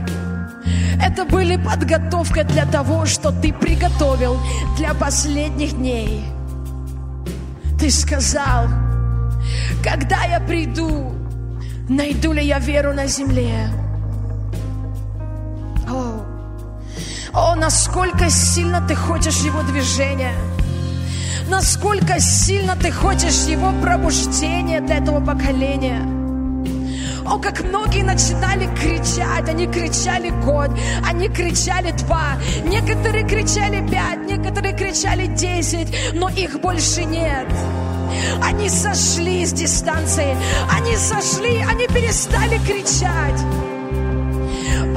Это 1.03 1.25
были 1.25 1.55
подготовкой 1.55 2.43
для 2.45 2.65
того, 2.65 3.05
что 3.05 3.31
ты 3.31 3.53
приготовил 3.53 4.39
для 4.77 4.93
последних 4.93 5.73
дней. 5.73 6.23
Ты 7.81 7.89
сказал, 7.89 8.67
когда 9.83 10.25
я 10.25 10.39
приду, 10.39 11.15
найду 11.89 12.31
ли 12.31 12.45
я 12.45 12.59
веру 12.59 12.93
на 12.93 13.07
земле? 13.07 13.71
О, 15.89 16.23
о, 17.33 17.55
насколько 17.55 18.29
сильно 18.29 18.85
ты 18.87 18.93
хочешь 18.93 19.37
его 19.37 19.63
движения, 19.63 20.35
насколько 21.49 22.19
сильно 22.19 22.75
ты 22.75 22.91
хочешь 22.91 23.47
его 23.47 23.71
пробуждения 23.81 24.79
для 24.79 24.97
этого 24.97 25.19
поколения. 25.19 26.20
О, 27.25 27.37
как 27.37 27.61
многие 27.61 28.03
начинали 28.03 28.65
кричать, 28.75 29.47
они 29.47 29.67
кричали 29.67 30.29
год, 30.43 30.71
они 31.07 31.29
кричали 31.29 31.91
два, 31.91 32.37
некоторые 32.65 33.27
кричали 33.27 33.87
пять, 33.89 34.25
некоторые 34.25 34.75
кричали 34.75 35.27
десять, 35.27 36.13
но 36.13 36.29
их 36.29 36.59
больше 36.59 37.03
нет. 37.03 37.47
Они 38.43 38.69
сошли 38.69 39.45
с 39.45 39.53
дистанции, 39.53 40.35
они 40.69 40.95
сошли, 40.95 41.57
они 41.59 41.87
перестали 41.87 42.57
кричать. 42.59 43.39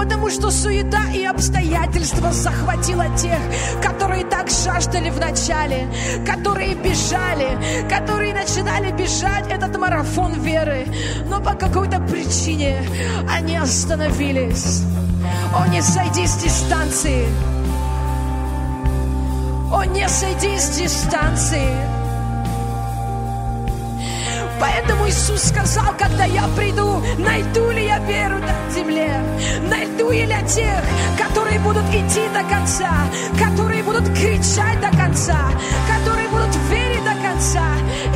Потому 0.04 0.28
что 0.28 0.50
суета 0.50 1.10
и 1.14 1.24
обстоятельства 1.24 2.30
захватила 2.30 3.06
тех, 3.16 3.38
которые 3.82 4.26
так 4.26 4.50
жаждали 4.50 5.08
в 5.08 5.18
начале, 5.18 5.88
которые 6.26 6.74
бежали, 6.74 7.56
которые 7.88 8.34
начинали 8.34 8.92
бежать 8.92 9.50
этот 9.50 9.78
марафон 9.78 10.34
веры, 10.34 10.86
но 11.30 11.40
по 11.40 11.54
какой-то 11.54 12.00
причине 12.00 12.86
они 13.30 13.56
остановились. 13.56 14.82
О, 15.56 15.66
не 15.68 15.80
сойди 15.80 16.26
с 16.26 16.36
дистанции. 16.36 17.24
О, 19.72 19.84
не 19.84 20.06
сойди 20.06 20.58
с 20.58 20.68
дистанции. 20.76 21.93
Поэтому 24.60 25.08
Иисус 25.08 25.42
сказал, 25.42 25.94
когда 25.98 26.24
я 26.24 26.46
приду, 26.56 27.02
найду 27.18 27.70
ли 27.70 27.86
я 27.86 27.98
веру 27.98 28.38
на 28.38 28.70
земле? 28.70 29.20
Найду 29.68 30.10
ли 30.10 30.26
я 30.26 30.42
тех, 30.42 30.82
которые 31.18 31.58
будут 31.60 31.84
идти 31.90 32.28
до 32.32 32.42
конца, 32.48 32.90
которые 33.38 33.82
будут 33.82 34.06
кричать 34.14 34.80
до 34.80 34.96
конца, 34.96 35.38
которые 35.88 36.28
будут 36.28 36.54
верить 36.70 37.04
до 37.04 37.14
конца 37.22 37.64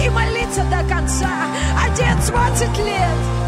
и 0.05 0.09
молиться 0.11 0.65
до 0.65 0.83
конца? 0.89 1.31
Отец, 1.85 2.29
20 2.29 2.79
лет. 2.79 3.39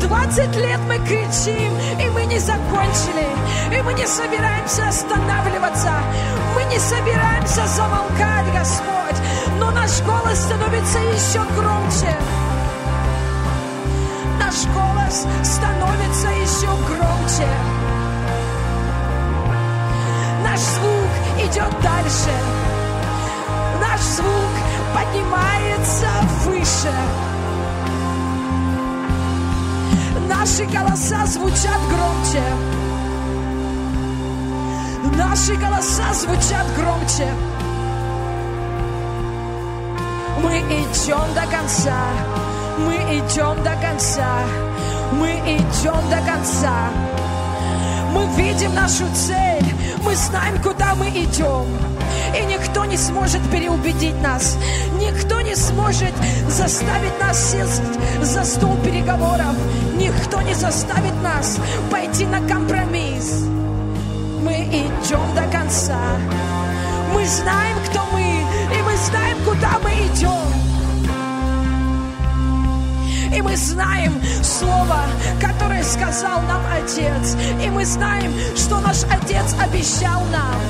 20 0.00 0.56
лет 0.56 0.80
мы 0.86 0.98
кричим, 0.98 1.72
и 1.98 2.10
мы 2.10 2.26
не 2.26 2.38
закончили, 2.38 3.26
и 3.72 3.82
мы 3.82 3.94
не 3.94 4.06
собираемся 4.06 4.88
останавливаться, 4.88 5.92
мы 6.54 6.64
не 6.64 6.78
собираемся 6.78 7.66
замолкать, 7.66 8.52
Господь, 8.54 9.16
но 9.58 9.70
наш 9.70 10.00
голос 10.02 10.38
становится 10.38 10.98
еще 10.98 11.40
громче. 11.56 12.16
Наш 14.38 14.66
голос 14.74 15.26
становится 15.42 16.28
еще 16.28 16.68
громче. 16.86 17.48
Наш 20.42 20.60
звук 20.60 21.10
идет 21.38 21.80
дальше. 21.82 22.34
Наш 23.80 24.00
звук 24.00 24.54
поднимается 24.94 26.08
выше. 26.44 26.94
Наши 30.28 30.64
голоса 30.66 31.26
звучат 31.26 31.80
громче. 31.90 32.42
Наши 35.16 35.54
голоса 35.54 36.12
звучат 36.14 36.66
громче. 36.76 37.53
Мы 40.44 40.58
идем 40.58 41.34
до 41.34 41.46
конца. 41.50 41.96
Мы 42.78 42.94
идем 43.16 43.62
до 43.64 43.74
конца. 43.80 44.28
Мы 45.12 45.30
идем 45.46 46.10
до 46.10 46.18
конца. 46.30 46.90
Мы 48.12 48.26
видим 48.36 48.74
нашу 48.74 49.04
цель. 49.14 49.64
Мы 50.04 50.14
знаем, 50.14 50.62
куда 50.62 50.94
мы 50.96 51.08
идем. 51.08 51.66
И 52.38 52.44
никто 52.44 52.84
не 52.84 52.98
сможет 52.98 53.40
переубедить 53.50 54.20
нас. 54.20 54.58
Никто 55.00 55.40
не 55.40 55.56
сможет 55.56 56.12
заставить 56.48 57.18
нас 57.18 57.52
сесть 57.52 57.82
за 58.22 58.44
стол 58.44 58.76
переговоров. 58.84 59.54
Никто 59.96 60.42
не 60.42 60.52
заставит 60.52 61.14
нас 61.22 61.58
пойти 61.90 62.26
на 62.26 62.46
компромисс. 62.46 63.44
Мы 64.42 64.64
идем 64.64 65.34
до 65.34 65.42
конца. 65.50 65.98
Мы 67.14 67.26
знаем, 67.26 67.76
кто 67.88 68.00
мы, 68.12 68.13
знаем, 69.04 69.36
куда 69.44 69.78
мы 69.82 69.90
идем. 69.90 70.74
И 73.36 73.42
мы 73.42 73.56
знаем 73.56 74.12
слово, 74.42 75.00
которое 75.40 75.82
сказал 75.82 76.40
нам 76.42 76.62
Отец. 76.72 77.36
И 77.62 77.68
мы 77.68 77.84
знаем, 77.84 78.32
что 78.56 78.80
наш 78.80 79.02
Отец 79.04 79.54
обещал 79.60 80.22
нам. 80.32 80.60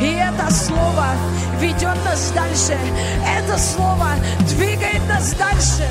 И 0.00 0.14
это 0.14 0.52
слово 0.52 1.06
ведет 1.60 2.04
нас 2.04 2.32
дальше. 2.32 2.76
Это 3.38 3.56
слово 3.58 4.10
двигает 4.40 5.06
нас 5.08 5.32
дальше. 5.34 5.86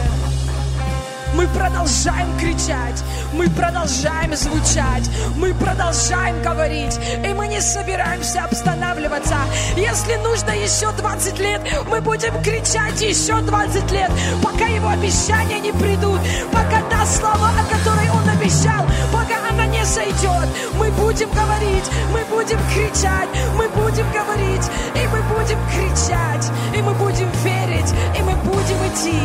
Мы 1.33 1.47
продолжаем 1.47 2.37
кричать, 2.37 3.03
мы 3.33 3.49
продолжаем 3.49 4.35
звучать, 4.35 5.09
мы 5.37 5.53
продолжаем 5.53 6.41
говорить, 6.41 6.99
и 7.25 7.33
мы 7.33 7.47
не 7.47 7.61
собираемся 7.61 8.43
останавливаться. 8.43 9.37
Если 9.77 10.15
нужно 10.17 10.51
еще 10.51 10.91
20 10.91 11.39
лет, 11.39 11.61
мы 11.89 12.01
будем 12.01 12.41
кричать 12.43 13.01
еще 13.01 13.39
20 13.39 13.91
лет, 13.91 14.11
пока 14.43 14.65
его 14.65 14.89
обещания 14.89 15.59
не 15.59 15.71
придут, 15.71 16.19
пока 16.51 16.81
та 16.89 17.05
слова, 17.05 17.49
о 17.49 17.63
которой 17.73 18.09
он 18.09 18.29
обещал, 18.29 18.85
пока 19.11 19.40
не 19.81 19.85
сойдет. 19.85 20.47
Мы 20.77 20.91
будем 20.91 21.29
говорить, 21.31 21.89
мы 22.11 22.23
будем 22.25 22.59
кричать, 22.73 23.29
мы 23.55 23.67
будем 23.69 24.05
говорить, 24.11 24.69
и 24.95 25.07
мы 25.07 25.21
будем 25.33 25.57
кричать, 25.73 26.51
и 26.75 26.81
мы 26.81 26.93
будем 26.93 27.29
верить, 27.43 27.91
и 28.17 28.21
мы 28.21 28.35
будем 28.35 28.77
идти. 28.87 29.19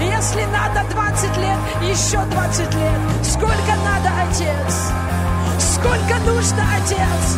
Если 0.00 0.44
надо 0.52 0.88
20 0.90 1.36
лет, 1.38 1.58
еще 1.82 2.18
20 2.30 2.74
лет. 2.74 3.00
Сколько 3.22 3.74
надо, 3.84 4.10
Отец? 4.28 4.92
Сколько 5.58 6.14
нужно, 6.26 6.62
Отец? 6.76 7.36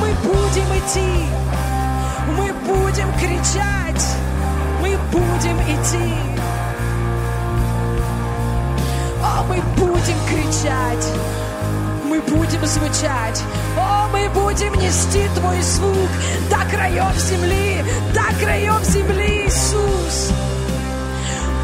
Мы 0.00 0.08
будем 0.24 0.66
идти. 0.78 1.26
Мы 2.36 2.52
будем 2.66 3.12
кричать. 3.14 4.04
Мы 4.80 4.96
будем 5.12 5.60
идти. 5.60 6.14
О, 9.22 9.44
мы 9.48 9.60
будем 9.76 10.16
кричать. 10.28 11.06
Мы 12.10 12.20
будем 12.22 12.66
звучать. 12.66 13.40
О, 13.78 14.08
мы 14.08 14.28
будем 14.30 14.74
нести 14.74 15.28
Твой 15.36 15.62
звук 15.62 16.10
до 16.50 16.56
краев 16.68 17.16
земли, 17.16 17.84
до 18.12 18.44
краев 18.44 18.82
земли, 18.82 19.46
Иисус. 19.46 20.32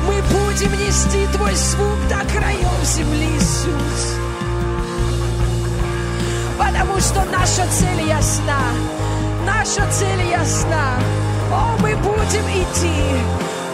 Мы 0.06 0.22
будем 0.22 0.70
нести 0.78 1.26
Твой 1.32 1.52
звук 1.52 1.98
до 2.09 2.24
краев 2.32 2.85
земли, 2.85 3.26
Иисус. 3.37 4.14
Потому 6.56 7.00
что 7.00 7.24
наша 7.24 7.66
цель 7.66 8.06
ясна. 8.06 8.61
Наша 9.44 9.85
цель 9.90 10.30
ясна. 10.30 10.94
О, 11.50 11.76
мы 11.80 11.96
будем 11.96 12.46
идти. 12.50 13.18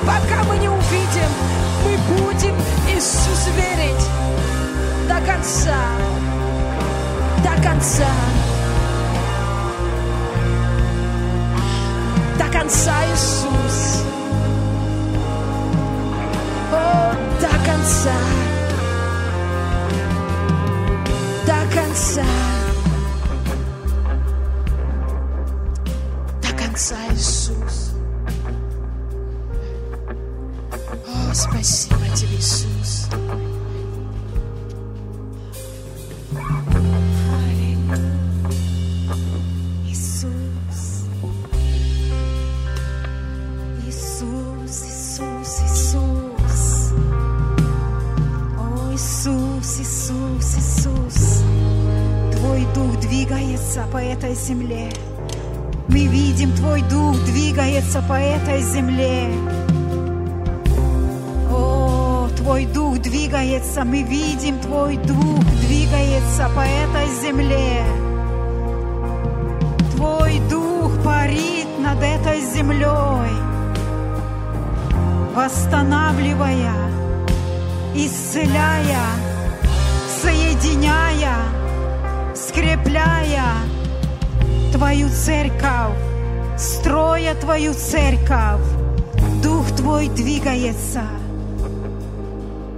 Пока 0.06 0.42
мы 0.44 0.56
не 0.56 0.70
увидим, 0.70 1.30
мы 1.84 2.16
будем 2.16 2.56
Иисус 2.88 3.46
верить 3.58 4.08
до 5.06 5.20
конца 5.30 5.76
до 7.42 7.62
конца. 7.62 8.06
До 12.38 12.58
конца, 12.58 12.94
Иисус. 13.12 14.04
О, 16.72 17.14
до 17.40 17.48
конца. 17.66 18.16
До 21.46 21.76
конца. 21.76 22.24
До 26.42 26.56
конца, 26.56 26.96
Иисус. 27.10 27.41
Двигается 57.52 58.00
по 58.08 58.14
этой 58.14 58.62
земле. 58.62 59.28
О, 61.50 62.26
Твой 62.34 62.64
дух 62.64 62.98
двигается, 62.98 63.84
мы 63.84 64.02
видим, 64.04 64.58
Твой 64.58 64.96
дух 64.96 65.44
двигается 65.60 66.48
по 66.56 66.60
этой 66.60 67.08
земле. 67.20 67.84
Твой 69.94 70.40
дух 70.48 70.92
парит 71.04 71.68
над 71.78 72.02
этой 72.02 72.40
землей, 72.40 73.36
восстанавливая, 75.34 76.72
исцеляя, 77.94 79.04
соединяя, 80.22 81.36
скрепляя 82.34 83.44
Твою 84.72 85.10
церковь, 85.10 86.11
строя 86.58 87.34
Твою 87.34 87.74
церковь. 87.74 88.60
Дух 89.42 89.70
Твой 89.72 90.08
двигается, 90.08 91.02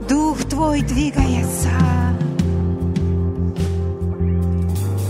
Дух 0.08 0.38
Твой 0.44 0.82
двигается. 0.82 1.70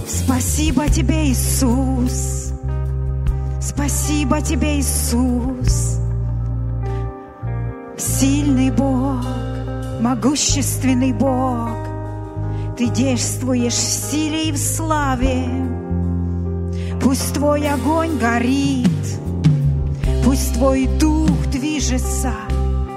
Спасибо 0.06 0.88
Тебе, 0.88 1.28
Иисус. 1.28 2.52
Спасибо 3.60 4.40
Тебе, 4.40 4.80
Иисус. 4.80 5.98
Сильный 7.96 8.70
Бог, 8.70 9.24
могущественный 10.00 11.12
Бог. 11.12 11.70
Ты 12.76 12.88
действуешь 12.88 13.74
в 13.74 14.10
силе 14.10 14.48
и 14.48 14.52
в 14.52 14.58
славе. 14.58 15.73
Пусть 17.14 17.34
Твой 17.34 17.68
огонь 17.68 18.18
горит, 18.18 19.20
пусть 20.24 20.54
Твой 20.54 20.88
дух 20.98 21.46
движется. 21.46 22.32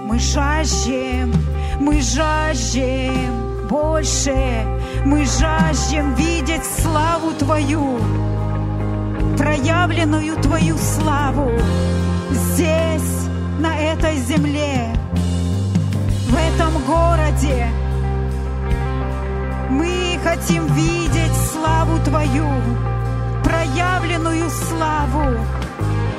Мы 0.08 0.18
жаждем, 0.18 1.32
мы 1.80 2.02
жаждем 2.02 3.68
больше, 3.70 4.36
мы 5.06 5.24
жаждем 5.24 6.16
видеть 6.16 6.64
славу 6.82 7.32
Твою, 7.38 8.00
проявленную 9.38 10.36
Твою 10.38 10.80
славу 10.80 11.52
здесь, 12.32 13.28
на 13.60 13.78
этой 13.78 14.18
земле, 14.18 14.96
в 16.28 16.34
этом 16.34 16.74
городе. 16.88 17.68
Мы 19.70 20.18
хотим 20.24 20.66
видеть 20.74 21.36
славу 21.54 22.00
Твою, 22.04 22.48
проявленную 23.48 24.50
славу. 24.50 25.40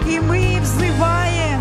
И 0.07 0.19
мы 0.21 0.59
взываем, 0.63 1.61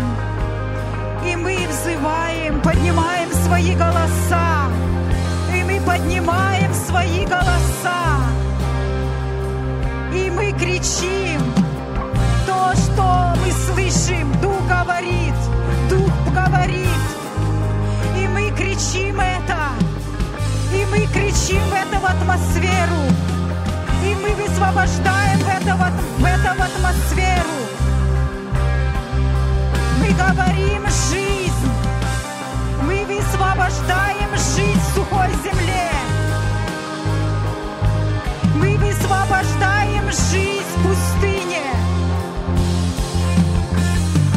и 1.26 1.36
мы 1.36 1.58
взываем, 1.68 2.60
поднимаем 2.62 3.30
свои 3.44 3.74
голоса, 3.74 4.70
и 5.54 5.62
мы 5.64 5.80
поднимаем 5.80 6.72
свои 6.72 7.26
голоса, 7.26 8.00
и 10.14 10.30
мы 10.30 10.52
кричим 10.52 11.40
то, 12.46 12.72
что 12.74 13.34
мы 13.40 13.52
слышим, 13.52 14.32
Дух 14.40 14.62
говорит, 14.66 15.34
Дух 15.90 16.12
говорит, 16.32 17.04
и 18.16 18.26
мы 18.28 18.50
кричим 18.56 19.20
это, 19.20 19.60
и 20.72 20.86
мы 20.90 21.06
кричим 21.12 21.60
в 21.68 21.74
эту 21.74 22.06
атмосферу, 22.06 23.27
мы 24.18 24.34
высвобождаем 24.34 25.38
в 25.38 25.48
эту, 25.48 25.76
в 25.76 26.24
эту 26.24 26.62
атмосферу. 26.62 27.58
Мы 30.00 30.08
говорим 30.12 30.86
жизнь, 31.10 31.70
мы 32.82 33.04
высвобождаем 33.04 34.30
жизнь 34.36 34.80
в 34.80 34.94
сухой 34.94 35.28
земле. 35.44 35.90
Мы 38.56 38.76
высвобождаем 38.78 40.10
жизнь 40.10 40.64
в 40.76 40.82
пустыне. 40.82 41.62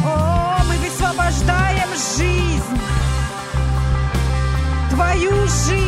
О, 0.04 0.58
мы 0.68 0.76
высвобождаем 0.76 1.88
жизнь, 2.16 2.80
Твою 4.90 5.46
жизнь. 5.46 5.81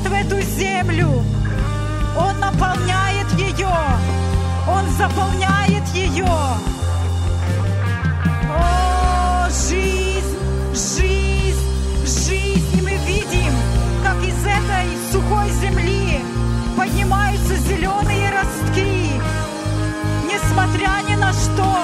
Входит 0.00 0.06
в 0.06 0.12
эту 0.12 0.40
землю. 0.42 1.22
Он 2.16 2.38
наполняет 2.40 3.32
ее. 3.32 3.68
Он 4.68 4.88
заполняет 4.96 5.86
ее. 5.94 6.26
О, 8.48 9.48
жизнь, 9.50 10.36
жизнь, 10.74 11.60
жизнь. 12.04 12.78
И 12.78 12.82
мы 12.82 12.96
видим, 13.06 13.52
как 14.04 14.16
из 14.22 14.40
этой 14.44 15.12
сухой 15.12 15.50
земли 15.60 16.20
поднимаются 16.76 17.56
зеленые 17.56 18.30
ростки, 18.30 19.10
несмотря 20.26 20.90
ни 21.08 21.16
на 21.16 21.32
что, 21.32 21.76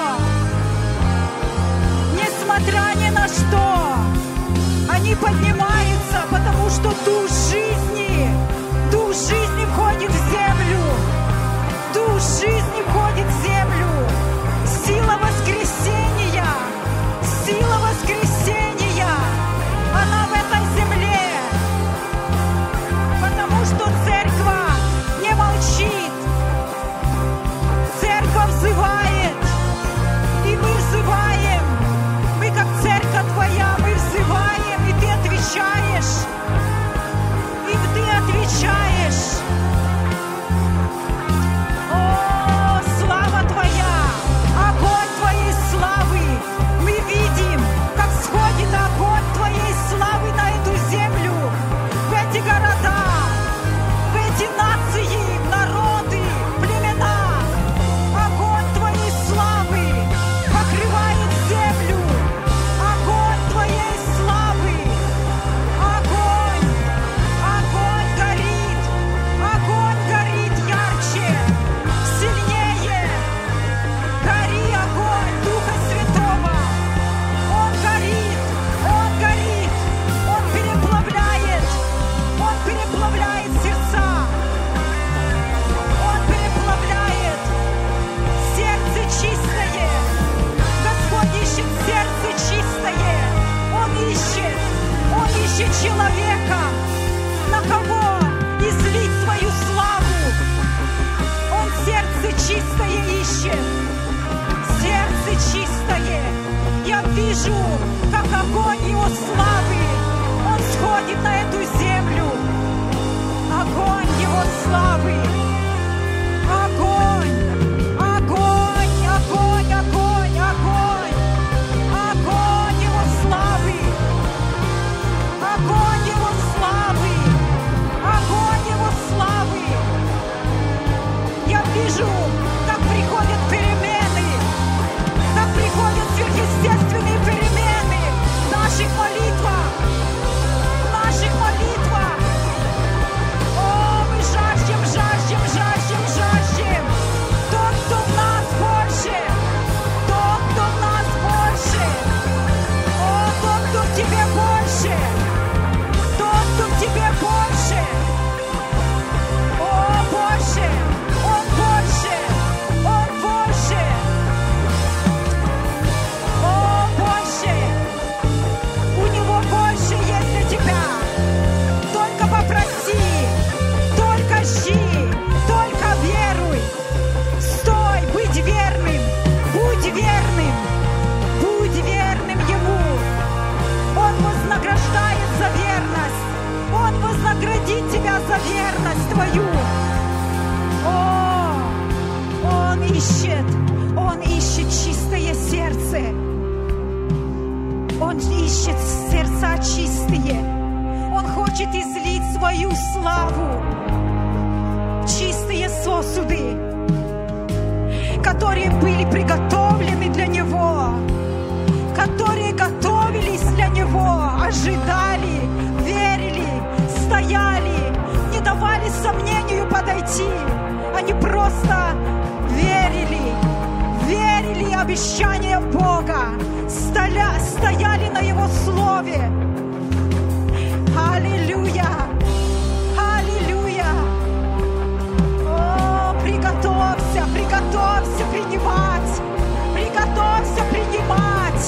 несмотря 2.15 2.95
ни 2.95 3.09
на 3.09 3.27
что, 3.27 4.17
они 4.89 5.15
поднимаются, 5.15 6.25
потому 6.31 6.69
что 6.69 6.97
жизни, 7.27 7.87
дух 7.87 7.96
жизни 9.17 9.65
входит 9.65 10.11
в 10.11 10.31
землю, 10.31 10.79
дух 11.93 12.19
жизни 12.19 12.81
входит 12.87 13.25
в 13.25 13.41
землю, 13.41 13.56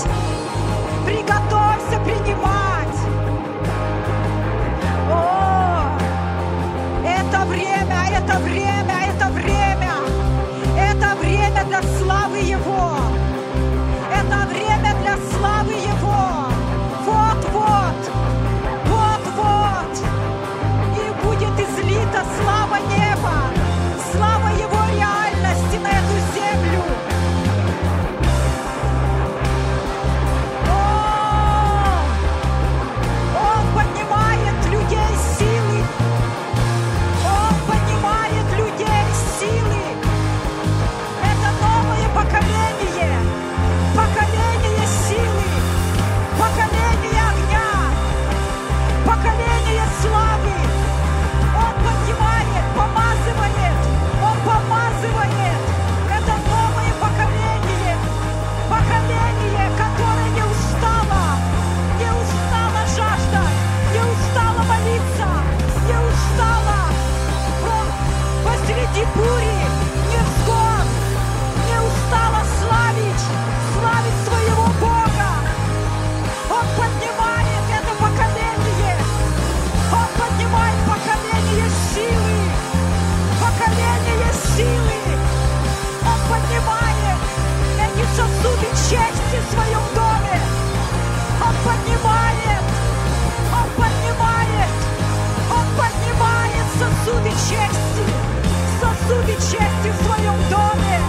Thanks. 0.02 0.39
Сосуды 88.20 88.66
чести 88.90 89.38
в 89.40 89.54
своем 89.54 89.80
доме. 89.96 90.42
Он 91.42 91.56
поднимает, 91.64 92.64
Он 93.50 93.70
поднимает, 93.78 94.70
Он 95.50 95.66
поднимает 95.80 96.66
сосуды 96.78 97.30
чести, 97.30 98.04
сосуды 98.82 99.34
чести 99.36 99.90
в 99.90 100.04
своем 100.04 100.36
доме. 100.50 101.00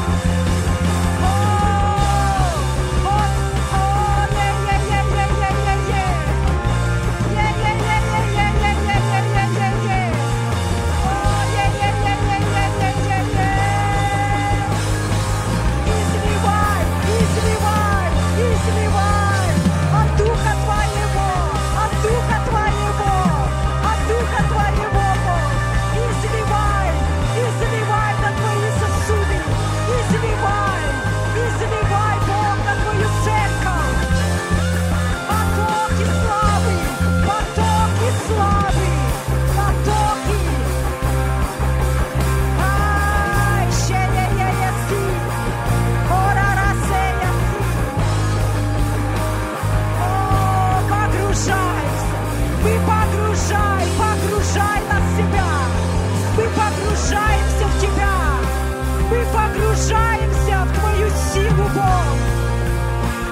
погружаемся 59.60 60.64
в 60.64 60.78
Твою 60.78 61.08
силу, 61.32 61.68
Бог. 61.74 62.16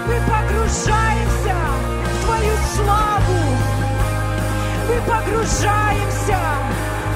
Мы 0.07 0.15
погружаемся 0.29 1.57
в 2.05 2.25
Твою 2.25 2.55
славу. 2.77 3.41
Мы 4.89 5.01
погружаемся 5.07 6.39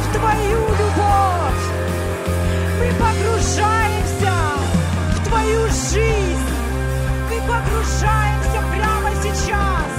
в 0.00 0.16
Твою 0.16 0.60
любовь. 0.80 1.64
Мы 2.78 2.88
погружаемся 2.98 4.34
в 5.14 5.28
Твою 5.28 5.68
жизнь. 5.68 6.48
Мы 7.28 7.36
погружаемся 7.40 8.62
прямо 8.72 9.10
сейчас. 9.22 9.92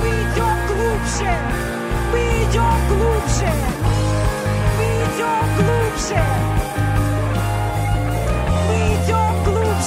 Мы 0.00 0.08
идем 0.08 0.56
глубже. 0.68 1.34
Мы 2.12 2.20
идем 2.44 2.78
глубже. 2.88 3.52
Мы 4.78 4.84
идем 5.04 5.56
глубже. 5.56 6.59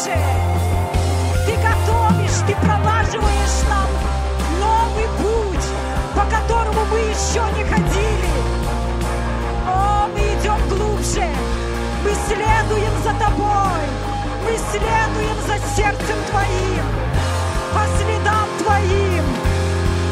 Глубже. 0.04 0.18
Ты 1.46 1.54
готовишь, 1.56 2.42
ты 2.48 2.56
пролаживаешь 2.56 3.64
нам 3.70 3.90
новый 4.60 5.08
путь, 5.18 5.66
по 6.16 6.22
которому 6.26 6.86
мы 6.92 7.00
еще 7.00 7.42
не 7.58 7.64
ходили. 7.64 8.34
О, 9.68 10.08
мы 10.14 10.20
идем 10.20 10.60
глубже. 10.70 11.28
Мы 12.04 12.12
следуем 12.28 12.94
за 13.04 13.14
тобой. 13.14 13.84
Мы 14.44 14.58
следуем 14.72 15.38
за 15.48 15.58
сердцем 15.76 16.18
твоим, 16.30 16.86
по 17.74 17.86
следам 17.98 18.48
твоим. 18.60 19.24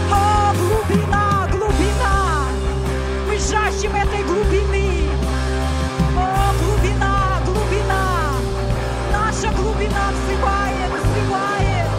О, 0.09 0.53
глубина, 0.53 1.47
глубина. 1.51 2.45
Мы 3.27 3.37
жаждем 3.37 3.93
этой 3.95 4.23
глубины. 4.23 4.60
Взывает, 10.11 10.91
взывает. 10.91 11.89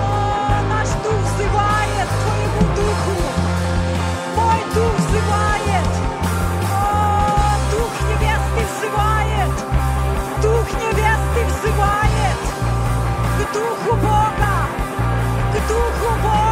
О, 0.00 0.62
наш 0.68 0.88
дух 1.02 1.20
взывает 1.34 2.08
к 2.08 2.22
Твоему. 2.22 2.62
Мой 4.36 4.60
дух 4.74 4.94
взывает. 4.98 5.88
О, 6.70 7.56
дух 7.72 7.94
невесты 8.08 8.62
взывает. 8.72 9.52
Дух 10.42 10.66
невесты 10.82 11.40
взывает 11.50 12.38
к 13.36 13.54
духу 13.54 13.96
Бога. 13.96 14.54
К 15.52 15.68
духу 15.68 16.10
Бога. 16.22 16.51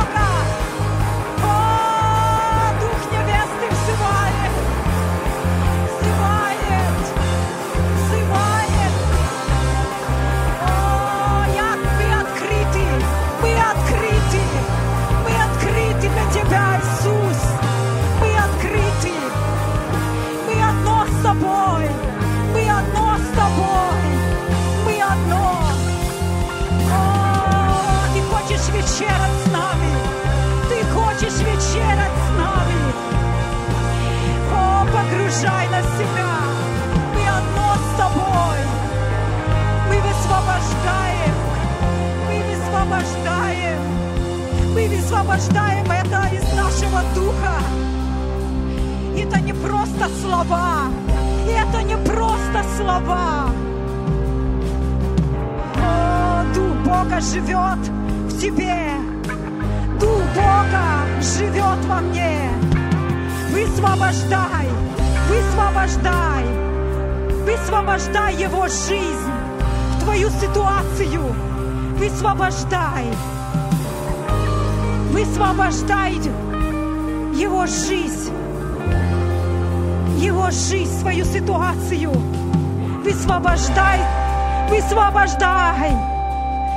Вечерать 29.01 29.33
с 29.45 29.51
нами, 29.51 29.93
Ты 30.69 30.85
хочешь 30.93 31.39
вечерать 31.41 32.17
с 32.27 32.39
нами. 32.39 32.81
О, 34.53 34.85
погружай 34.85 35.69
на 35.69 35.83
себя, 35.97 36.33
мы 37.15 37.23
одно 37.29 37.75
с 37.77 37.97
Тобой. 37.97 38.59
Мы 39.89 39.97
высвобождаем, 40.01 41.35
мы 42.29 42.37
высвобождаем, 42.51 43.81
мы 44.75 44.89
высвобождаем 44.89 45.91
это 45.91 46.29
из 46.35 46.53
нашего 46.55 47.03
духа. 47.15 47.57
Это 49.17 49.41
не 49.41 49.53
просто 49.53 50.09
слова, 50.23 50.89
это 51.49 51.83
не 51.83 51.97
просто 51.97 52.65
слова. 52.77 53.51
О, 55.77 56.45
Дух 56.55 56.77
Бога 56.85 57.21
живет 57.21 58.00
тебе, 58.41 58.75
Дух 60.01 60.23
Бога 60.35 61.21
живет 61.21 61.85
во 61.87 62.01
мне. 62.01 62.51
Высвобождай, 63.51 64.67
высвобождай, 65.29 66.45
высвобождай 67.45 68.35
Его 68.37 68.67
жизнь 68.67 69.33
в 69.97 70.05
твою 70.05 70.31
ситуацию. 70.31 71.35
Высвобождай. 71.99 73.05
Высвобождай 75.11 76.15
Его 77.35 77.67
жизнь. 77.67 78.33
Его 80.17 80.51
жизнь, 80.51 80.99
свою 80.99 81.27
ситуацию. 81.27 82.11
Высвобождай. 83.05 84.01
Высвобождай. 84.71 86.10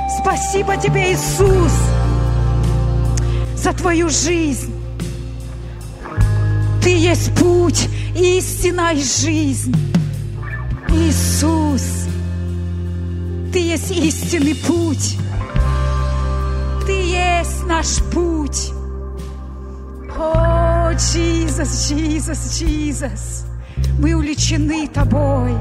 Спасибо 0.08 0.76
тебе, 0.76 1.12
Иисус, 1.12 1.72
за 3.56 3.72
твою 3.72 4.08
жизнь. 4.08 4.72
Ты 6.82 6.90
есть 6.90 7.34
путь, 7.34 7.88
истина 8.14 8.92
и 8.92 9.02
жизнь. 9.02 9.74
Иисус, 10.90 12.06
Ты 13.52 13.58
есть 13.58 13.90
истинный 13.90 14.54
путь. 14.54 15.16
Ты 16.86 16.92
есть 16.92 17.64
наш 17.66 18.02
путь. 18.12 18.72
О, 20.16 20.92
Иисус, 20.92 21.90
Иисус, 21.90 22.62
Иисус. 22.62 23.44
Мы 23.98 24.14
увлечены 24.14 24.86
Тобой. 24.88 25.54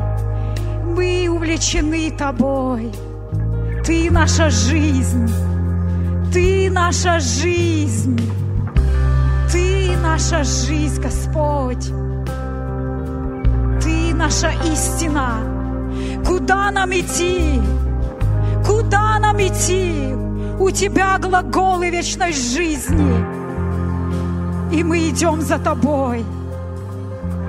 Мы 0.96 1.28
увлечены 1.30 2.12
Тобой. 2.12 2.92
Ты 3.86 4.10
наша 4.10 4.50
жизнь. 4.50 5.30
Ты 6.32 6.70
наша 6.72 7.20
жизнь. 7.20 8.18
Ты 9.52 9.98
наша 10.02 10.44
жизнь, 10.46 11.02
Господь. 11.02 11.88
Ты 13.82 14.14
наша 14.16 14.52
истина. 14.72 15.36
Куда 16.26 16.72
нам 16.72 16.92
идти? 16.92 17.62
Куда 18.66 19.20
нам 19.20 19.38
идти? 19.42 20.16
У 20.60 20.72
Тебя 20.72 21.18
глаголы 21.18 21.90
вечной 21.90 22.32
жизни. 22.32 23.14
И 24.72 24.82
мы 24.82 25.10
идем 25.10 25.42
за 25.42 25.60
Тобой. 25.60 26.24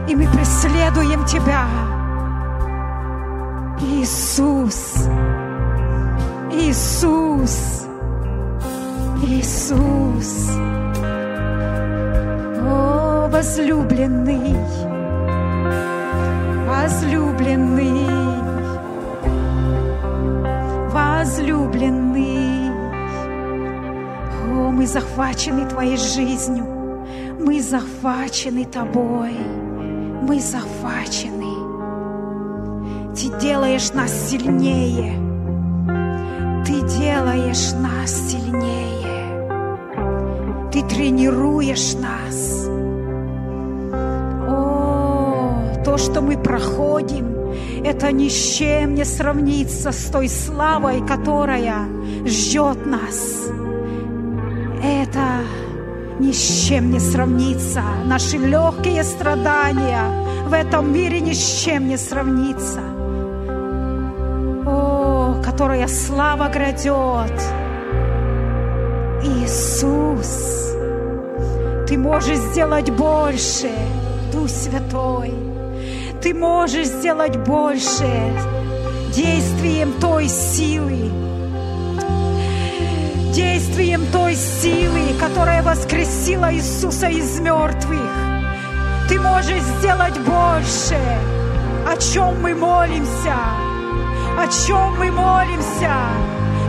И 0.09 0.17
мы 0.17 0.27
преследуем 0.27 1.25
Тебя. 1.27 1.69
Иисус. 3.81 5.07
Иисус. 5.07 5.44
Иисус. 6.55 7.75
О, 12.67 13.29
возлюбленный, 13.31 14.57
возлюбленный, 16.69 18.07
возлюбленный. 20.91 22.71
О, 24.51 24.71
мы 24.71 24.87
захвачены 24.87 25.69
Твоей 25.69 25.97
жизнью, 25.97 26.65
мы 27.41 27.61
захвачены 27.61 28.65
Тобой, 28.65 29.37
мы 30.23 30.41
захвачены. 30.41 31.55
Ты 33.15 33.29
делаешь 33.41 33.93
нас 33.93 34.31
сильнее, 34.31 35.24
делаешь 37.25 37.73
нас 37.73 38.11
сильнее, 38.31 39.41
Ты 40.71 40.83
тренируешь 40.83 41.95
нас. 41.95 42.69
О, 44.49 45.83
то, 45.85 45.97
что 45.97 46.21
мы 46.21 46.37
проходим, 46.37 47.27
это 47.85 48.13
ни 48.13 48.29
с 48.29 48.57
чем 48.57 48.95
не 48.95 49.05
сравнится 49.05 49.93
с 49.93 50.11
той 50.11 50.29
славой, 50.29 51.01
которая 51.07 51.87
ждет 52.27 52.85
нас. 52.87 53.49
Это 54.83 55.41
ни 56.19 56.33
с 56.33 56.67
чем 56.67 56.91
не 56.91 57.01
сравнится. 57.01 57.83
Наши 58.05 58.37
легкие 58.37 59.03
страдания 59.03 60.03
в 60.47 60.53
этом 60.53 60.93
мире 60.93 61.21
ни 61.21 61.33
с 61.33 61.63
чем 61.65 61.89
не 61.89 61.97
сравнится. 61.97 62.94
Которая 65.55 65.87
слава 65.87 66.49
грядет. 66.49 67.41
Иисус, 69.23 70.75
Ты 71.87 71.97
можешь 71.97 72.39
сделать 72.39 72.91
больше, 72.91 73.71
Дух 74.33 74.49
Святой. 74.49 75.33
Ты 76.21 76.35
можешь 76.35 76.89
сделать 76.89 77.37
больше 77.37 78.05
действием 79.15 79.93
той 80.01 80.27
силы, 80.27 81.13
действием 83.33 84.07
той 84.11 84.35
силы, 84.35 85.15
которая 85.21 85.63
воскресила 85.63 86.53
Иисуса 86.53 87.07
из 87.07 87.39
мертвых. 87.39 88.11
Ты 89.09 89.21
можешь 89.21 89.63
сделать 89.79 90.19
больше, 90.19 90.99
о 91.87 91.97
чем 91.97 92.43
мы 92.43 92.57
молимся, 92.57 93.64
о 94.39 94.47
чем 94.49 94.99
мы 94.99 95.11
молимся. 95.11 95.95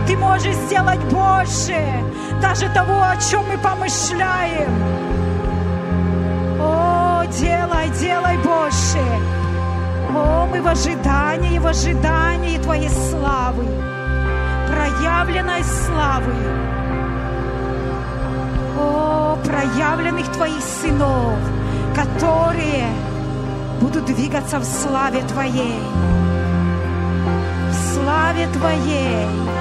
Ты 0.06 0.16
можешь 0.16 0.54
сделать 0.54 1.00
больше 1.12 1.76
даже 2.40 2.68
того, 2.68 3.02
о 3.02 3.16
чем 3.16 3.44
мы 3.48 3.58
помышляем. 3.58 4.70
О, 6.60 7.24
делай, 7.26 7.90
делай 8.00 8.36
больше. 8.38 9.02
О, 10.14 10.46
мы 10.46 10.62
в 10.62 10.68
ожидании, 10.68 11.58
в 11.58 11.66
ожидании 11.66 12.58
Твоей 12.58 12.88
славы, 12.88 13.66
проявленной 14.68 15.64
славы. 15.64 16.34
О, 18.78 19.38
проявленных 19.44 20.30
Твоих 20.32 20.62
сынов, 20.62 21.38
которые 21.94 22.86
будут 23.80 24.04
двигаться 24.04 24.58
в 24.60 24.64
славе 24.64 25.22
Твоей. 25.22 25.80
Славе 28.06 28.46
Твоей. 28.52 29.55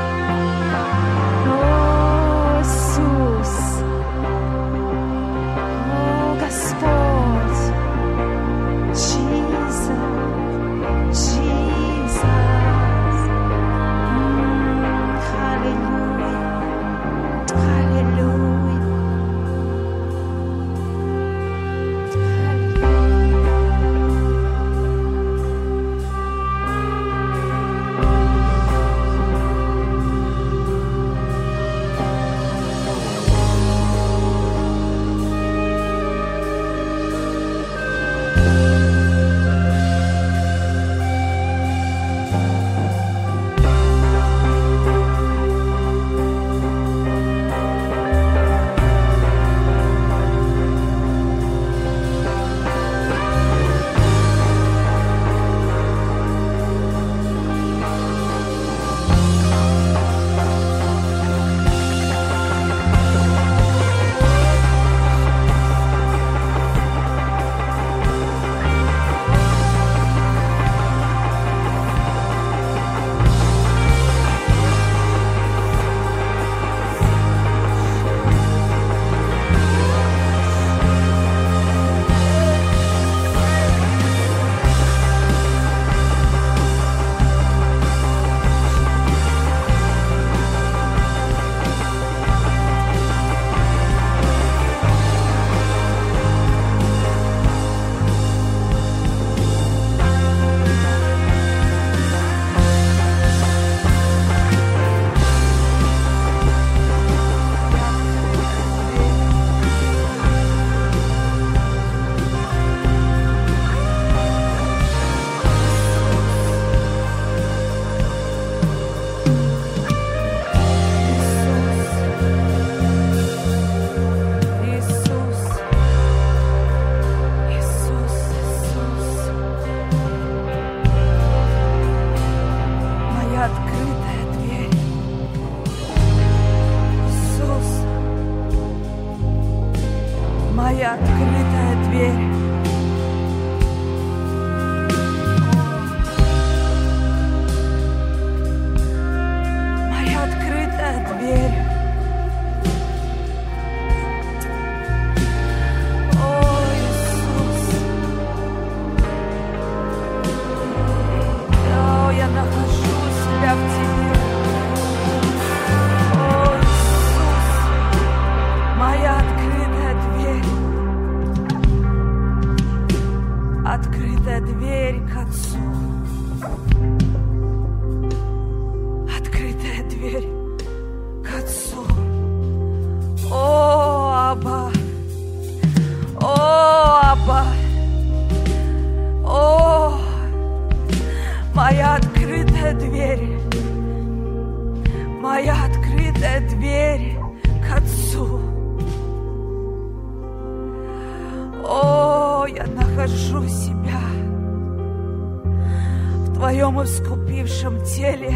Теле. 207.85 208.33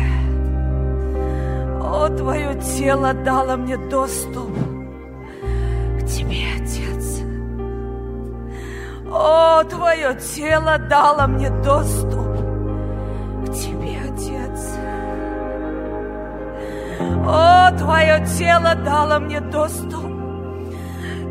О, 1.82 2.08
Твое 2.10 2.56
тело 2.56 3.14
дало 3.14 3.58
мне 3.58 3.78
доступ 3.90 4.52
к 6.00 6.06
Тебе, 6.06 6.44
Отец. 6.56 7.22
О, 9.12 9.64
Твое 9.64 10.16
тело 10.16 10.78
дало 10.78 11.28
мне 11.28 11.50
доступ 11.50 12.28
к 13.46 13.52
Тебе, 13.54 13.98
Отец. 14.08 14.78
О, 17.26 17.72
Твое 17.78 18.26
тело 18.38 18.76
дало 18.76 19.20
мне 19.20 19.42
доступ 19.42 20.06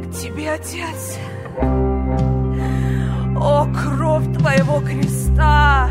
к 0.02 0.10
Тебе, 0.12 0.52
Отец. 0.52 1.18
О, 3.40 3.66
кровь 3.72 4.36
Твоего 4.36 4.80
креста 4.80 5.87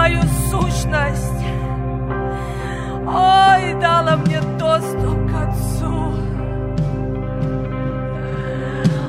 мою 0.00 0.22
сущность. 0.48 1.44
Ой, 3.06 3.74
дала 3.82 4.16
мне 4.16 4.40
доступ 4.58 5.30
к 5.30 5.34
Отцу. 5.42 6.14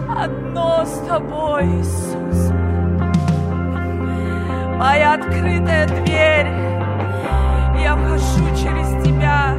Одно 0.09 0.83
с 0.83 1.07
тобой, 1.07 1.63
Иисус. 1.79 2.51
Моя 4.77 5.13
открытая 5.13 5.87
дверь. 5.87 6.51
Я 7.81 7.95
вхожу 7.95 8.45
через 8.61 8.89
Тебя. 9.01 9.55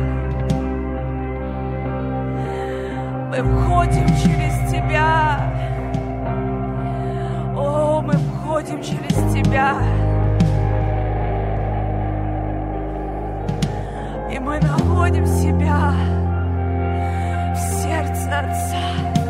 Мы 3.30 3.38
входим 3.42 4.06
через 4.22 4.70
Тебя. 4.70 5.40
О, 7.56 8.02
мы 8.02 8.12
входим 8.12 8.82
через 8.82 9.32
Тебя. 9.32 9.76
Мы 14.52 14.60
находим 14.60 15.26
себя 15.26 15.94
в 17.54 17.82
сердце 17.82 18.38
Отца. 18.38 19.21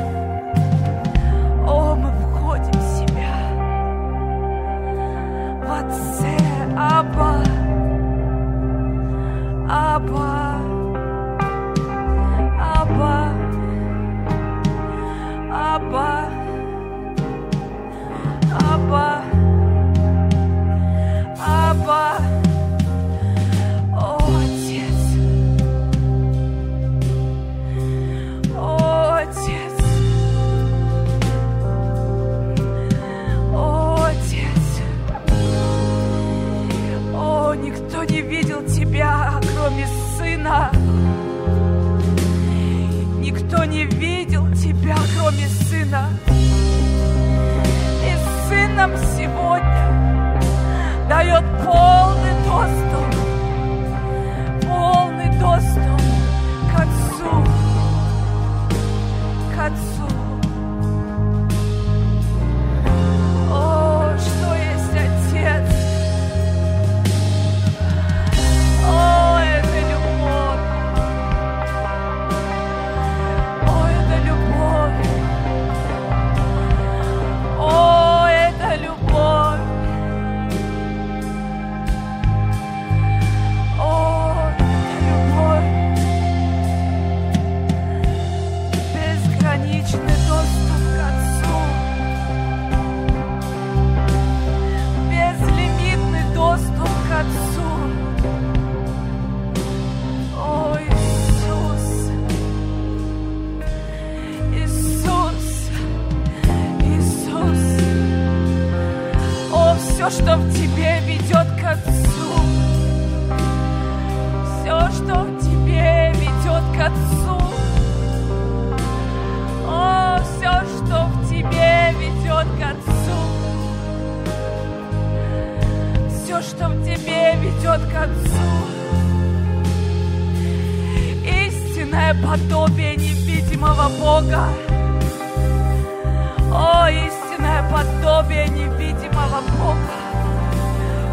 Невидимого 139.22 139.40
Бога, 139.58 139.98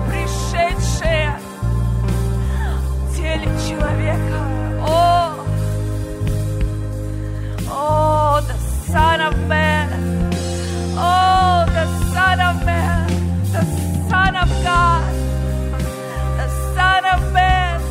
пришедшее 0.07 1.39
в 3.07 3.15
теле 3.15 3.49
человека. 3.67 4.39
О, 4.81 5.33
о, 7.69 8.41
the 8.41 8.55
Son 8.91 9.21
of 9.21 9.35
Man. 9.47 9.89
Oh, 10.97 11.65
the 11.67 11.85
Son 12.13 12.39
of 12.41 12.65
Man, 12.65 13.07
the 13.51 13.63
Son 14.09 14.35
of 14.35 14.49
God, 14.63 15.03
the 16.37 16.47
Son 16.73 17.05
of 17.05 17.31
Man. 17.31 17.81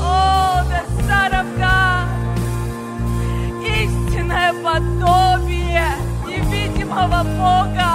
Oh, 0.00 0.62
the 0.68 0.82
Son 1.06 1.32
of 1.34 1.46
God. 1.58 2.08
Истинное 3.64 4.52
подобие 4.62 5.86
невидимого 6.26 7.22
Бога. 7.24 7.93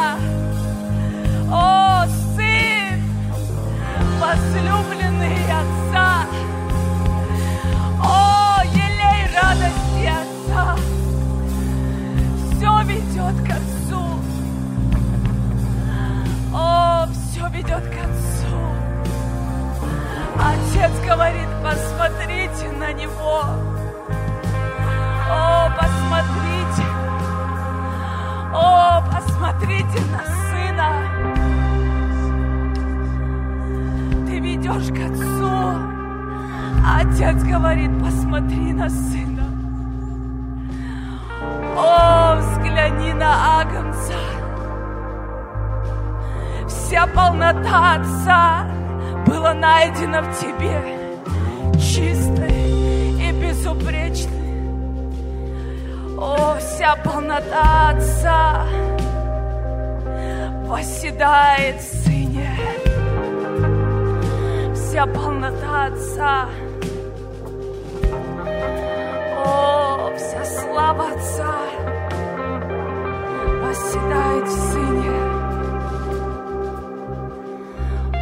Возлюбленный. 5.00 5.40
Отец 20.80 20.92
говорит, 21.06 21.48
посмотрите 21.62 22.72
на 22.72 22.94
Него. 22.94 23.44
О, 25.30 25.70
посмотрите. 25.78 26.86
О, 28.54 29.04
посмотрите 29.12 30.00
на 30.12 30.24
Сына. 30.24 31.09
Ты 34.60 34.68
ведешь 34.68 34.88
к 34.90 35.00
Отцу. 35.06 35.50
А 36.86 37.02
Отец 37.02 37.44
говорит, 37.44 37.92
посмотри 38.04 38.74
на 38.74 38.90
Сына. 38.90 39.44
О, 41.78 42.36
взгляни 42.36 43.14
на 43.14 43.62
Агнца. 43.62 44.14
Вся 46.68 47.08
полнота 47.08 47.96
Отца 47.96 48.66
была 49.26 49.54
найдена 49.54 50.22
в 50.22 50.40
тебе, 50.40 50.82
чистой 51.80 52.72
и 53.18 53.32
безупречной. 53.32 54.30
О, 56.18 56.58
вся 56.60 56.96
полнота 56.98 57.90
Отца 57.92 58.66
восседает 60.68 61.82
Вся 65.00 65.08
полнота 65.08 65.86
Отца. 65.86 66.50
О, 69.46 70.12
вся 70.18 70.44
слава 70.44 71.06
Отца 71.16 71.56
восседает 73.64 74.46
в 74.46 74.52
Сыне. 74.52 75.12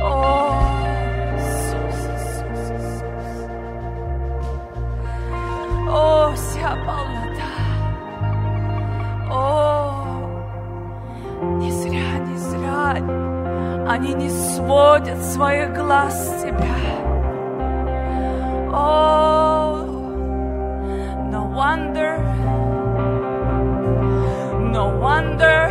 О, 0.03 0.61
Иисус, 1.35 1.99
Иисус, 2.13 2.61
Иисус. 2.69 3.49
О, 5.89 6.31
вся 6.35 6.69
полнота. 6.85 7.53
О, 9.31 9.35
не 11.57 11.71
зря, 11.71 12.19
не 12.19 12.37
зря 12.37 13.27
они 13.97 14.13
не 14.13 14.29
сводят 14.29 15.23
своих 15.23 15.73
глаз 15.73 16.45
с 16.56 16.56
тебя. 16.56 16.76
О, 18.72 19.84
no 21.30 21.42
wonder, 21.54 22.18
no 24.72 24.84
wonder, 24.98 25.70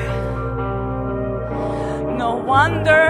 no 2.18 2.30
wonder. 2.46 3.04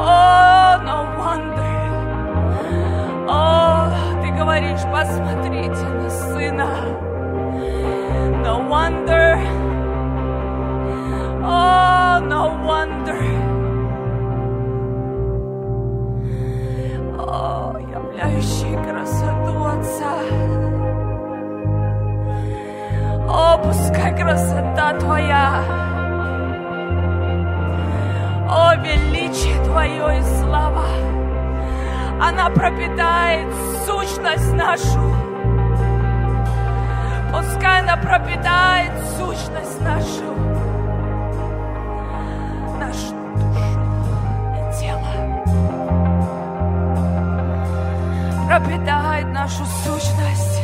Oh, 0.00 0.78
no 0.84 0.96
wonder. 1.18 1.74
О, 3.28 3.90
ты 4.22 4.30
говоришь, 4.30 4.48
говоришь, 4.58 4.84
посмотрите 4.90 5.84
на 5.84 6.10
сына. 6.10 6.68
No 8.42 8.58
wonder. 8.68 9.38
Oh, 11.44 12.20
no 12.20 12.56
wonder. 12.64 13.41
Твоя. 24.99 25.63
О, 28.49 28.75
величие 28.75 29.63
Твое 29.65 30.19
и 30.19 30.21
слава. 30.39 30.85
Она 32.21 32.49
пропитает 32.49 33.47
сущность 33.85 34.53
нашу. 34.53 35.13
Пускай 37.31 37.81
она 37.81 37.97
пропитает 37.97 38.91
сущность 39.17 39.81
нашу, 39.81 40.35
нашу 42.77 43.15
душу 43.35 43.81
и 44.53 44.79
тело. 44.79 45.13
Пропитает 48.47 49.27
нашу 49.33 49.65
сущность. 49.65 50.61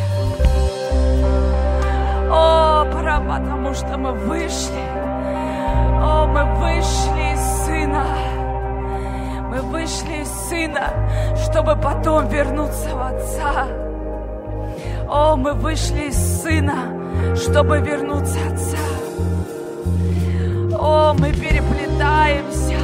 О, 2.31 2.85
пора, 3.09 3.19
потому 3.19 3.73
что 3.73 3.97
мы 3.97 4.11
вышли. 4.11 4.83
О, 6.01 6.27
мы 6.27 6.43
вышли 6.59 7.33
из 7.33 7.65
Сына. 7.65 8.05
Мы 9.49 9.61
вышли 9.61 10.21
из 10.21 10.29
Сына, 10.49 10.93
чтобы 11.43 11.75
потом 11.75 12.27
вернуться 12.27 12.95
в 12.95 13.01
Отца. 13.01 13.67
О, 15.07 15.35
мы 15.35 15.53
вышли 15.53 16.09
из 16.09 16.41
Сына, 16.41 17.35
чтобы 17.35 17.79
вернуться 17.79 18.37
Отца. 18.51 18.77
О, 20.79 21.13
мы 21.13 21.31
переплетаемся. 21.33 22.77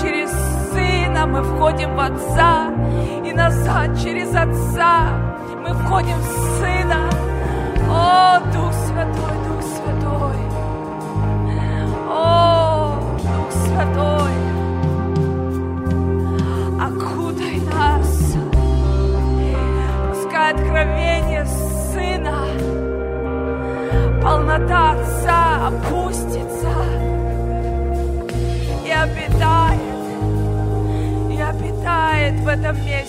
Через 0.00 0.30
Сына 0.72 1.26
мы 1.26 1.42
входим 1.42 1.94
в 1.94 2.00
Отца 2.00 2.70
и 3.24 3.32
назад 3.32 3.98
через 4.02 4.34
Отца 4.34 5.10
мы 5.62 5.74
входим 5.74 6.18
в 6.18 6.58
Сына. 6.58 7.17
О, 7.98 8.40
Дух 8.52 8.72
Святой, 8.86 9.36
Дух 9.46 9.62
Святой. 9.74 10.40
О, 12.08 13.00
Дух 13.28 13.50
Святой. 13.64 14.36
Окутай 16.86 17.58
нас. 17.72 18.12
Пускай 20.10 20.52
откровение 20.52 21.44
Сына, 21.92 22.38
полнота 24.22 24.92
Отца 24.92 25.68
опустится 25.68 26.74
и 28.86 28.90
обитает, 28.90 29.80
и 31.30 31.40
обитает 31.40 32.34
в 32.40 32.48
этом 32.48 32.76
месте, 32.84 33.07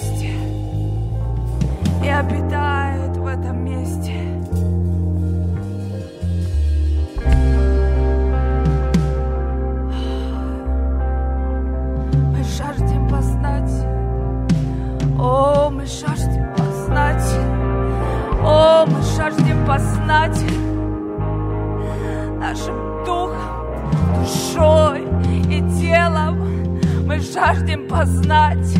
жаждем 27.40 27.88
познать, 27.88 28.76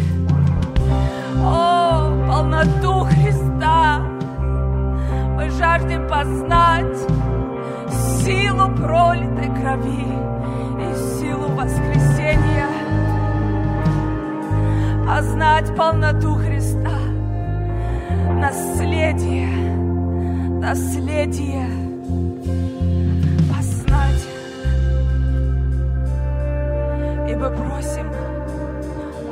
о, 1.38 2.12
полноту 2.28 3.06
Христа. 3.06 4.00
Мы 5.36 5.50
жаждем 5.52 6.08
познать 6.10 6.98
силу 8.22 8.70
пролитой 8.76 9.50
крови 9.56 10.08
и 10.82 11.20
силу 11.20 11.48
воскресения 11.56 12.68
познать 15.06 15.74
полноту 15.76 16.36
Христа, 16.36 16.98
наследие, 18.34 19.48
наследие 20.60 21.66
познать. 23.50 24.28
И 27.30 27.36
мы 27.36 27.50
просим, 27.52 28.09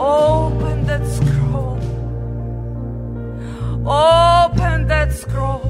open 0.07 0.85
that 0.85 1.05
scroll, 1.05 1.77
open 3.85 4.87
that 4.87 5.11
scroll, 5.11 5.61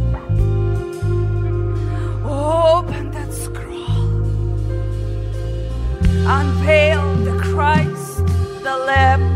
open 2.23 3.11
that 3.11 3.33
scroll, 3.33 4.21
unveil 6.37 7.15
the 7.25 7.39
Christ, 7.41 8.25
the 8.63 8.77
Lamb. 8.85 9.26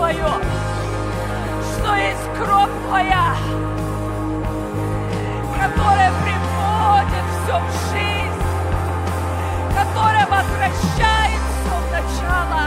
Твое, 0.00 0.16
что 0.16 1.94
есть 1.94 2.26
кровь 2.38 2.70
Твоя, 2.88 3.36
которая 5.60 6.10
приводит 6.22 7.26
все 7.44 7.60
в 7.60 7.68
жизнь, 7.92 8.42
которая 9.76 10.26
возвращает 10.26 11.42
все 11.52 11.74
в 11.76 11.92
начало, 11.92 12.64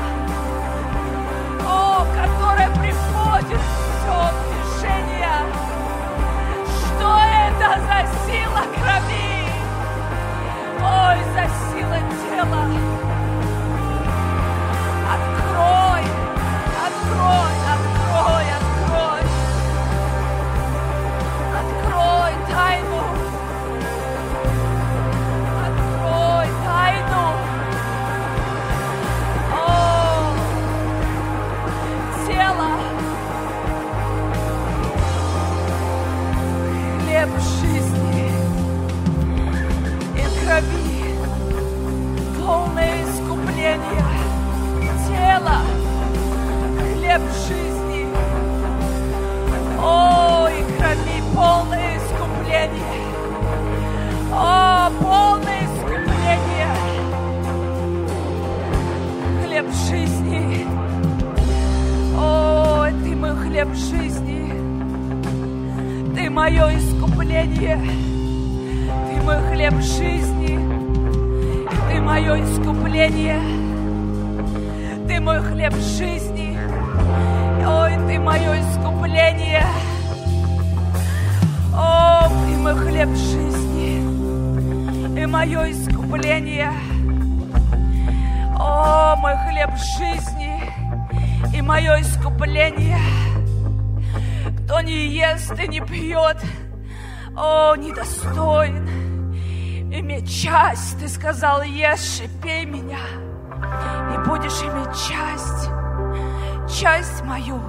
о, 1.65 2.05
которая 2.21 2.69
приводит 2.69 3.61
все 3.97 4.15
в 4.21 4.35
движение. 4.45 5.37
Что 6.85 7.09
это 7.49 7.81
за 7.81 7.99
сила 8.27 8.63
крови? 8.75 9.41
Ой, 10.83 11.17
за 11.33 11.45
сила 11.71 11.97
тела. 12.29 13.12
Nosotros. 17.03 17.42
Хлеб 63.73 63.75
жизни. 63.75 64.53
Ты 66.15 66.29
мое 66.29 66.77
искупление. 66.77 67.79
Ты 69.07 69.21
мой 69.21 69.37
хлеб 69.49 69.73
жизни. 69.81 70.59
Ты 71.89 72.01
мое 72.01 72.43
искупление. 72.43 73.39
Ты 75.07 75.19
мой 75.19 75.39
хлеб 75.41 75.73
жизни. 75.73 76.57
Ой, 77.65 77.91
ты 78.07 78.19
мое 78.19 78.61
искупление. 78.61 79.65
О, 81.73 82.27
ты 82.27 82.57
мой 82.57 82.75
хлеб 82.75 83.09
жизни. 83.15 84.03
И 85.19 85.25
мое 85.25 85.71
искупление. 85.71 86.71
О, 88.59 89.15
мой 89.15 89.35
хлеб 89.47 89.71
жизни 89.77 90.61
и 91.55 91.61
мое 91.61 92.01
искупление. 92.01 92.99
Кто 94.73 94.81
не 94.81 95.05
ест 95.05 95.53
и 95.59 95.67
не 95.67 95.81
пьет, 95.81 96.37
о, 97.37 97.75
недостоин 97.75 98.87
иметь 99.93 100.27
часть. 100.27 100.97
Ты 100.97 101.07
сказал, 101.07 101.61
ешь 101.61 102.21
и 102.21 102.41
пей 102.41 102.65
меня, 102.65 102.97
и 104.15 104.27
будешь 104.27 104.63
иметь 104.63 104.95
часть, 104.97 105.69
часть 106.81 107.23
мою, 107.23 107.61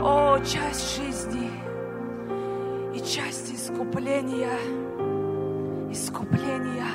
о, 0.00 0.38
часть 0.44 0.96
жизни 0.96 1.50
и 2.94 3.00
часть 3.00 3.52
искупления, 3.52 4.60
искупления, 5.90 6.86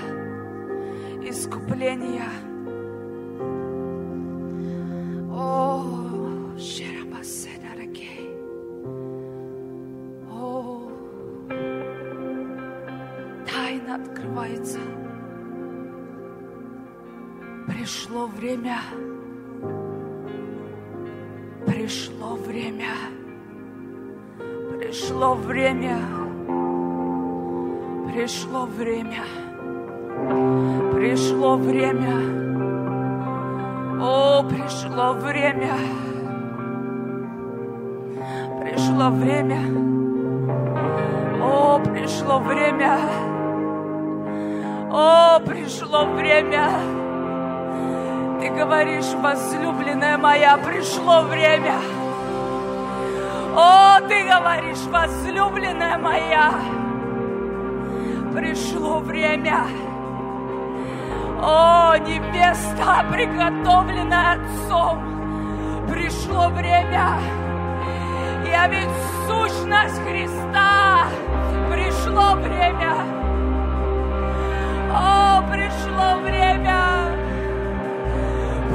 искупления. 1.29 2.54
Время. 18.45 18.77
Пришло 21.65 22.35
время. 22.35 22.93
Пришло 24.77 25.33
время. 25.33 25.97
Пришло 28.07 28.65
время. 28.65 29.23
Пришло 30.93 31.57
время. 31.57 32.17
О, 33.99 34.43
пришло 34.43 35.13
время. 35.13 35.73
Пришло 38.61 39.09
время. 39.09 39.61
О, 41.41 41.79
пришло 41.79 42.39
время. 42.39 42.99
О, 44.91 45.39
пришло 45.39 46.05
время. 46.13 47.04
Ты 48.45 48.51
говоришь, 48.51 49.11
возлюбленная 49.23 50.19
моя, 50.19 50.55
пришло 50.57 51.21
время. 51.21 51.79
О, 53.55 53.99
ты 54.07 54.23
говоришь, 54.23 54.85
возлюбленная 54.85 55.97
моя, 55.97 56.51
пришло 58.35 58.99
время. 58.99 59.65
О, 61.41 61.97
невеста, 61.97 63.03
приготовленная 63.11 64.33
Отцом, 64.33 65.87
пришло 65.89 66.49
время. 66.49 67.17
Я 68.47 68.67
ведь 68.67 68.95
сущность 69.25 69.99
Христа, 70.03 71.07
пришло 71.71 72.35
время. 72.35 72.93
О, 74.93 75.41
пришло 75.51 76.21
время, 76.21 77.24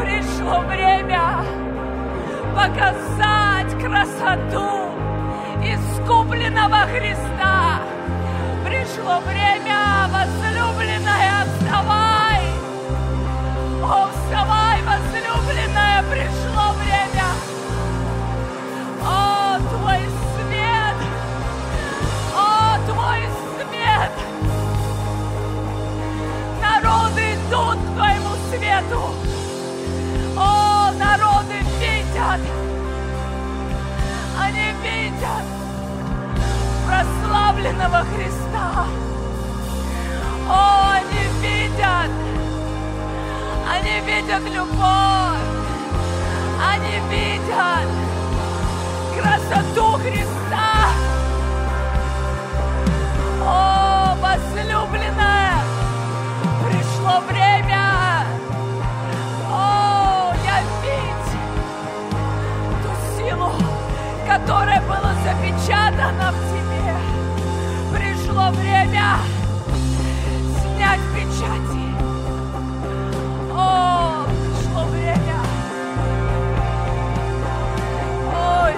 пришло 0.00 0.60
время 0.60 1.44
показать 2.54 3.72
красоту 3.78 4.90
искупленного 5.62 6.86
Христа. 6.86 7.82
Пришло 8.64 9.20
время, 9.20 10.08
возлюбленная, 10.08 11.44
вставай! 11.44 12.42
О, 13.82 14.08
вставай, 14.10 14.80
возлюбленная, 14.82 16.02
пришло 16.10 16.72
время! 16.80 17.28
О, 19.04 19.58
твой 19.58 20.00
свет! 20.34 20.96
О, 22.34 22.78
твой 22.86 23.20
свет! 23.58 24.12
Народы 26.62 27.34
идут 27.34 27.76
к 27.76 27.96
твоему 27.96 28.34
свету! 28.50 29.39
Народы 31.00 31.54
видят! 31.80 32.40
Они 34.38 34.66
видят 34.84 35.46
прославленного 36.86 38.04
Христа! 38.04 38.84
О, 40.46 40.90
они 40.92 41.22
видят! 41.40 42.10
Они 43.72 44.00
видят 44.00 44.42
любовь! 44.42 45.40
Они 46.70 47.00
видят 47.08 47.88
красоту 49.16 49.92
Христа! 50.02 50.90
О, 53.42 54.16
возлюбленная! 54.20 55.62
Пришло 56.62 57.20
время! 57.26 57.49
Которая 64.30 64.80
была 64.82 65.12
запечатана 65.24 66.30
в 66.30 66.38
тебе. 66.52 66.94
Пришло 67.92 68.50
время 68.50 69.16
снять 70.62 71.00
печати. 71.12 71.84
О, 73.52 74.24
пришло 74.28 74.84
время. 74.84 75.40
О, 78.32 78.70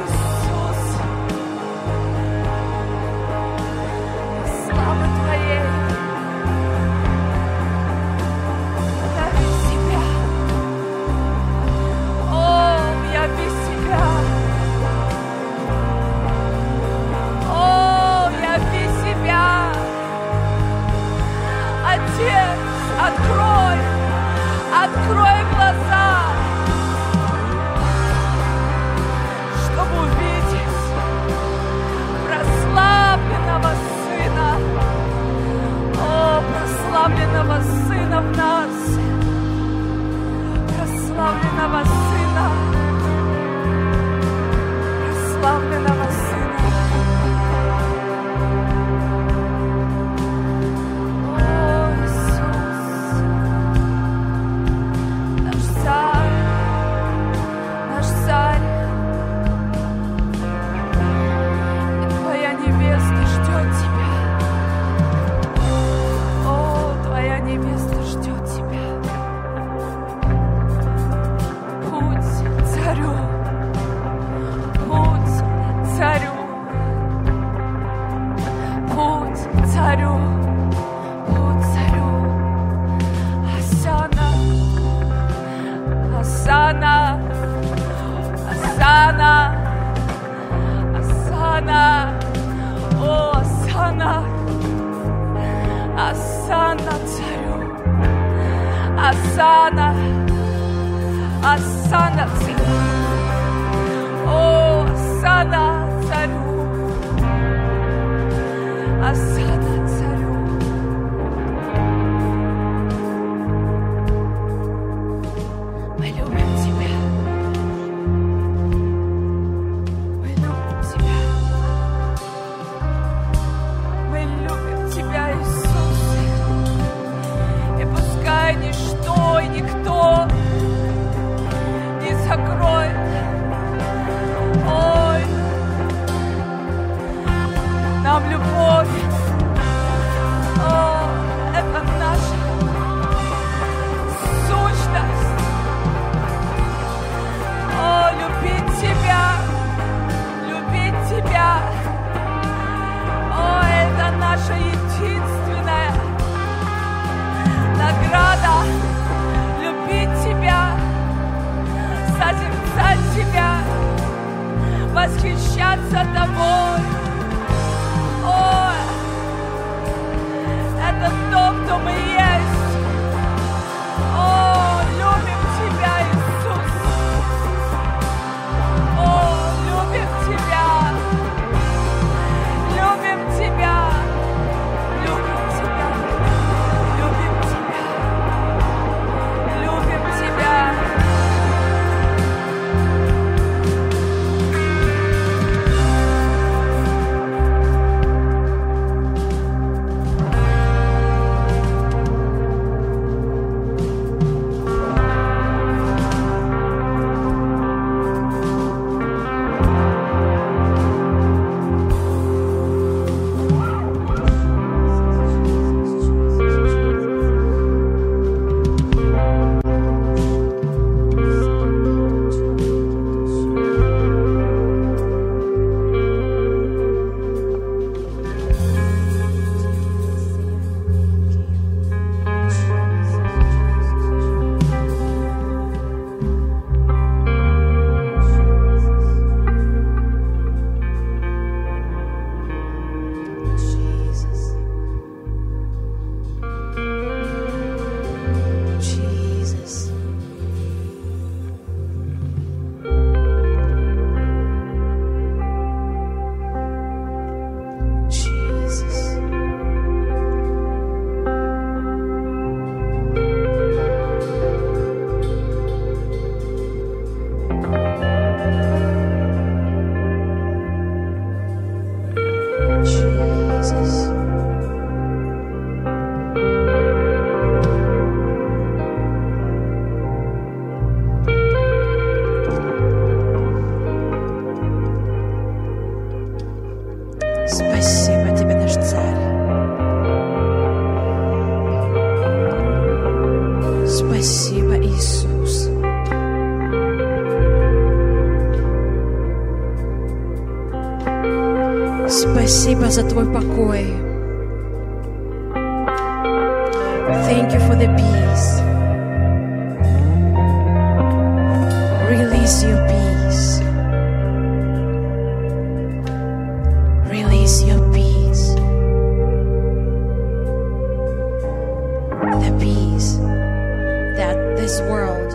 that 324.17 324.37
this 324.57 324.81
world 324.83 325.33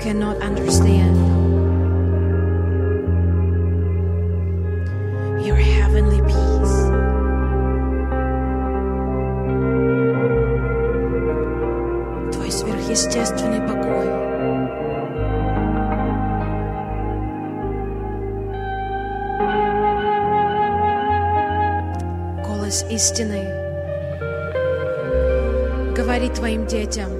cannot 0.00 0.36
understand. 0.38 1.47
говори 26.18 26.34
твоим 26.34 26.66
детям. 26.66 27.10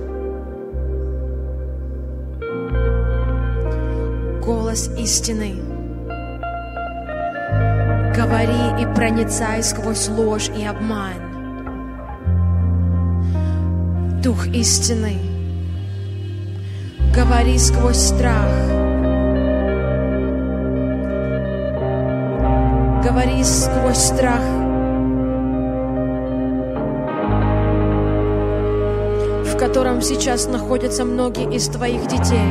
Голос 4.41 4.91
истины. 4.99 5.55
Говори 8.17 8.83
и 8.83 8.95
проницай 8.97 9.63
сквозь 9.63 10.09
ложь 10.09 10.49
и 10.49 10.65
обман. 10.65 11.15
Дух 14.21 14.49
истины. 14.49 15.19
Говори 17.15 17.57
сквозь 17.59 17.99
страх. 17.99 18.51
Говори 23.05 23.45
сквозь 23.45 23.97
страх 23.97 24.58
котором 29.99 30.03
сейчас 30.03 30.47
находятся 30.47 31.05
многие 31.05 31.53
из 31.55 31.67
твоих 31.67 32.07
детей. 32.07 32.51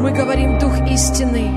Мы 0.00 0.10
говорим 0.10 0.58
Дух 0.58 0.72
истины. 0.90 1.50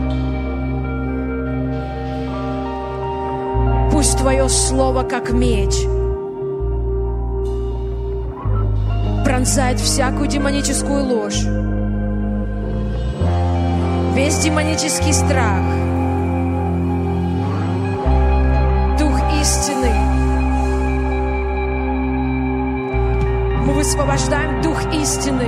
Пусть 3.92 4.18
Твое 4.18 4.50
Слово, 4.50 5.04
как 5.04 5.32
меч, 5.32 5.76
пронзает 9.26 9.80
всякую 9.80 10.28
демоническую 10.28 11.06
ложь, 11.06 11.46
весь 14.14 14.38
демонический 14.40 15.14
страх— 15.14 15.64
высвобождаем 23.88 24.62
Дух 24.62 24.84
истины. 24.94 25.48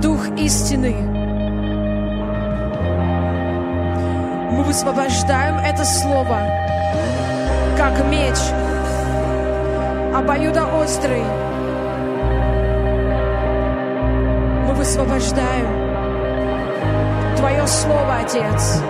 Дух 0.00 0.28
истины. 0.38 0.94
Мы 4.50 4.62
высвобождаем 4.64 5.58
это 5.58 5.84
слово, 5.84 6.38
как 7.76 8.02
меч, 8.06 8.38
обоюдоострый. 10.16 11.24
Мы 14.66 14.72
высвобождаем 14.72 15.66
Твое 17.36 17.66
Слово, 17.66 18.20
Отец, 18.24 18.80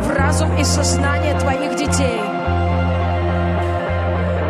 в 0.00 0.10
разум 0.16 0.56
и 0.56 0.64
сознание 0.64 1.38
Твоих 1.38 1.76
детей. 1.76 2.33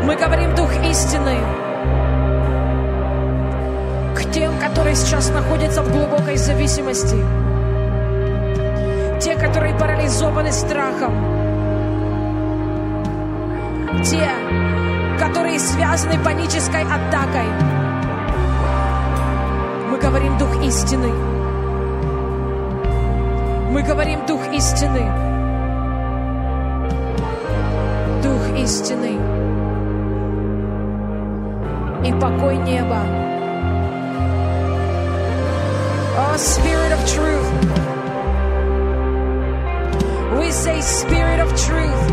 Мы 0.06 0.16
говорим 0.16 0.54
Дух 0.54 0.70
истины 0.84 1.38
к 4.14 4.30
тем, 4.32 4.52
которые 4.58 4.94
сейчас 4.96 5.30
находятся 5.30 5.82
в 5.82 5.90
глубокой 5.90 6.36
зависимости, 6.36 7.16
те, 9.18 9.34
которые 9.34 9.74
парализованы 9.78 10.52
страхом, 10.52 11.14
те, 14.04 14.28
которые 15.18 15.58
связаны 15.58 16.22
панической 16.22 16.82
атакой. 16.82 17.48
Мы 19.90 19.98
говорим 19.98 20.36
Дух 20.36 20.62
истины. 20.62 21.08
Мы 23.70 23.82
говорим 23.82 24.26
Дух 24.26 24.42
истины. 24.52 25.10
Дух 28.22 28.58
истины. 28.58 29.33
И 32.03 32.11
покой 32.13 32.57
неба. 32.57 33.01
Oh, 36.17 36.35
Spirit 36.37 36.91
of 36.91 37.01
truth. 37.15 37.49
We 40.39 40.51
say, 40.51 40.81
Spirit 40.81 41.39
of 41.39 41.49
truth. 41.65 42.03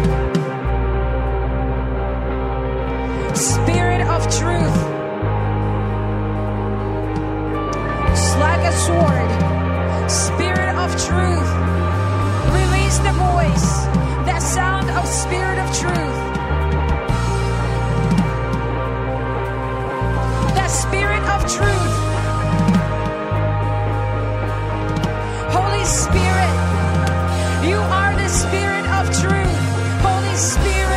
Spirit 3.37 4.03
of 4.03 4.23
truth. 4.39 4.79
It's 8.13 8.37
like 8.37 8.63
a 8.65 8.73
sword. 8.87 9.31
Spirit 10.11 10.75
of 10.77 10.91
truth. 11.07 11.51
Release 12.55 12.99
the 12.99 13.13
voice, 13.13 13.87
the 14.25 14.41
sound 14.41 14.91
of 14.91 15.07
Spirit 15.07 15.59
of 15.59 15.69
truth. 15.79 16.30
Truth. 21.56 21.96
Holy 25.58 25.86
Spirit, 25.86 26.54
you 27.70 27.78
are 28.00 28.16
the 28.16 28.30
Spirit 28.30 28.86
of 28.98 29.04
truth. 29.22 29.60
Holy 30.08 30.36
Spirit, 30.36 30.91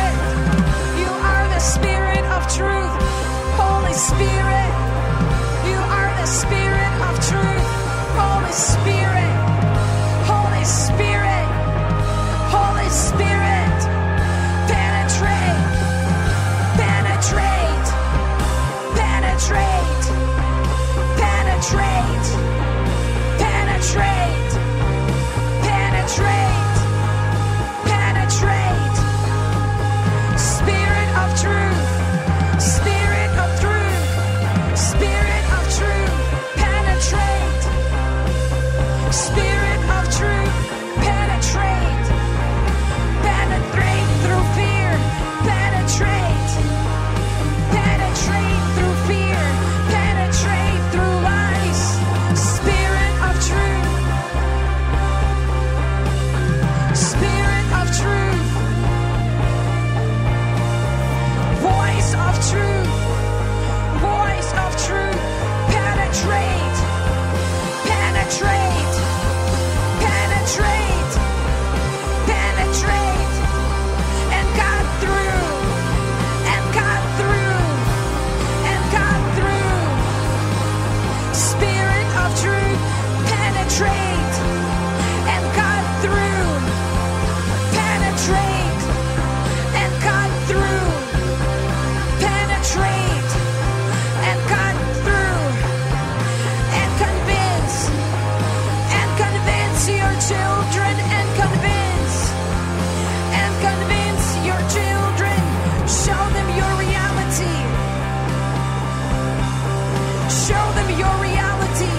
Show 110.55 110.71
them 110.77 110.89
your 111.03 111.15
reality. 111.27 111.95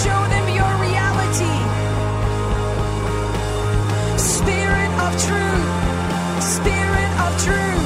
Show 0.00 0.20
them 0.32 0.46
your 0.58 0.72
reality. 0.86 1.56
Spirit 4.18 4.92
of 5.06 5.12
truth. 5.26 5.68
Spirit 6.42 7.12
of 7.24 7.30
truth. 7.44 7.79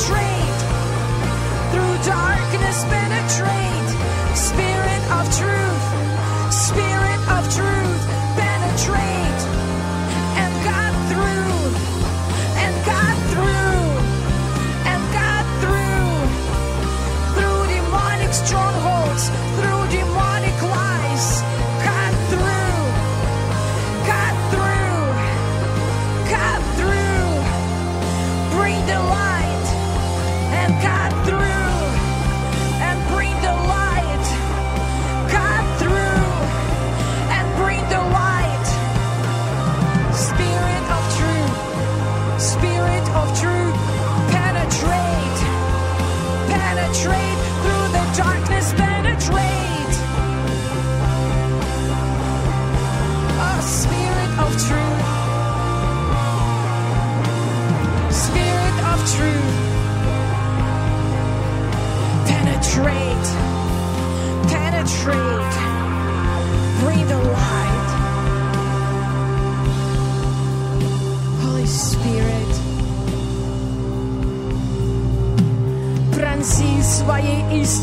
Penetrate. 0.00 0.60
Through 1.72 1.96
darkness. 2.10 2.84
Penetrate. 2.84 4.36
Spirit 4.36 4.69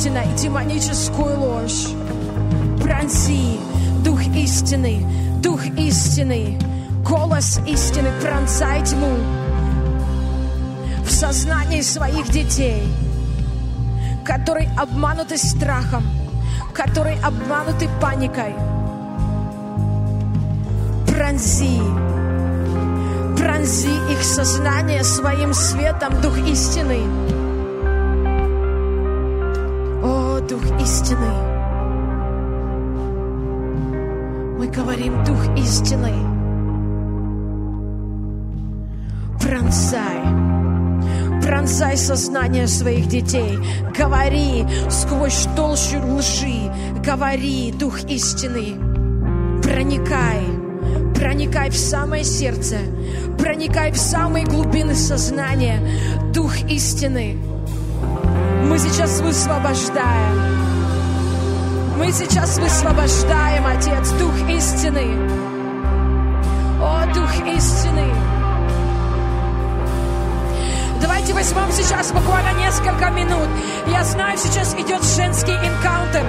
своей 0.08 0.24
истиной 0.24 0.36
демоническую 0.38 1.40
ложь. 1.40 1.88
Пронзи, 2.82 3.60
Дух 4.04 4.22
истины, 4.36 5.06
Дух 5.42 5.66
истины, 5.78 6.58
голос 7.04 7.60
истины, 7.68 8.10
пронзай 8.22 8.84
тьму 8.86 9.18
в 11.04 11.12
сознании 11.12 11.82
своих 11.82 12.30
детей, 12.30 12.84
которые 14.26 14.70
обмануты 14.78 15.38
страхом, 15.38 16.04
которые 16.74 17.20
обмануты 17.20 17.90
паникой. 18.02 18.54
Пронзи, 21.08 21.82
пронзи 23.38 24.12
их 24.12 24.24
сознание 24.24 25.04
своим 25.04 25.54
светом, 25.54 26.22
Дух 26.22 26.38
истины. 26.38 27.37
Дух 30.48 30.64
истины. 30.82 31.28
Мы 34.58 34.68
говорим, 34.68 35.24
Дух 35.26 35.58
истины. 35.58 36.14
Пронзай 39.42 40.38
пронзай 41.42 41.98
сознание 41.98 42.68
своих 42.68 43.08
детей. 43.08 43.58
Говори 43.98 44.66
сквозь 44.90 45.48
толщу 45.56 46.00
лжи. 46.00 46.72
Говори, 47.06 47.72
Дух 47.72 48.04
истины. 48.06 48.76
Проникай 49.62 50.44
проникай 51.14 51.70
в 51.72 51.78
самое 51.78 52.24
сердце, 52.24 52.78
проникай 53.38 53.92
в 53.92 53.98
самые 53.98 54.46
глубины 54.46 54.96
сознания, 54.96 55.80
Дух 56.34 56.54
истины. 56.70 57.38
Мы 58.78 58.84
сейчас 58.84 59.22
высвобождаем. 59.22 60.38
Мы 61.98 62.12
сейчас 62.12 62.60
высвобождаем, 62.60 63.66
Отец, 63.66 64.12
Дух 64.20 64.36
истины. 64.52 65.18
О, 66.80 67.04
Дух 67.12 67.48
истины. 67.56 68.14
Давайте 71.02 71.34
возьмем 71.34 71.72
сейчас 71.72 72.12
буквально 72.12 72.54
несколько 72.60 73.10
минут. 73.10 73.50
Я 73.88 74.04
знаю, 74.04 74.38
сейчас 74.38 74.76
идет 74.76 75.04
женский 75.04 75.54
энкаунтер 75.54 76.28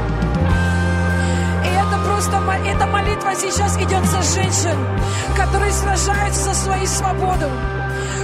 просто 2.06 2.42
эта 2.66 2.86
молитва 2.86 3.34
сейчас 3.36 3.76
идет 3.76 4.04
за 4.06 4.22
женщин, 4.22 4.76
которые 5.36 5.70
сражаются 5.70 6.44
за 6.44 6.54
свою 6.54 6.86
свободу, 6.86 7.50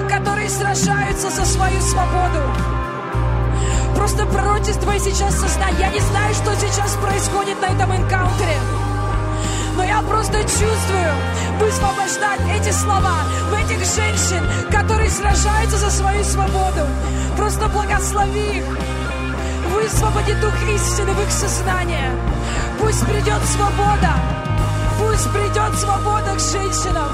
которые 0.09 0.49
сражаются 0.49 1.29
за 1.29 1.45
свою 1.45 1.81
свободу. 1.81 2.84
Просто 4.05 4.27
пророчество 4.27 4.93
сейчас 4.99 5.35
сознание. 5.35 5.81
Я 5.81 5.89
не 5.89 6.01
знаю, 6.01 6.35
что 6.35 6.55
сейчас 6.57 6.95
происходит 6.97 7.59
на 7.63 7.73
этом 7.73 7.91
энкаунтере. 7.97 8.59
Но 9.79 9.83
я 9.83 10.03
просто 10.03 10.43
чувствую 10.43 11.11
высвобождать 11.59 12.41
эти 12.55 12.71
слова 12.71 13.25
в 13.49 13.55
этих 13.55 13.79
женщин, 13.79 14.47
которые 14.71 15.09
сражаются 15.09 15.79
за 15.79 15.91
свою 15.91 16.23
свободу. 16.23 16.87
Просто 17.39 17.67
благослови 17.69 18.59
их. 18.59 18.65
Высвободи 19.73 20.35
Дух 20.35 20.53
истины 20.69 21.13
в 21.13 21.23
их 21.23 21.31
сознание. 21.31 22.11
Пусть 22.79 23.07
придет 23.07 23.43
свобода. 23.57 24.13
Пусть 24.99 25.33
придет 25.33 25.79
свобода 25.79 26.35
к 26.35 26.41
женщинам. 26.41 27.09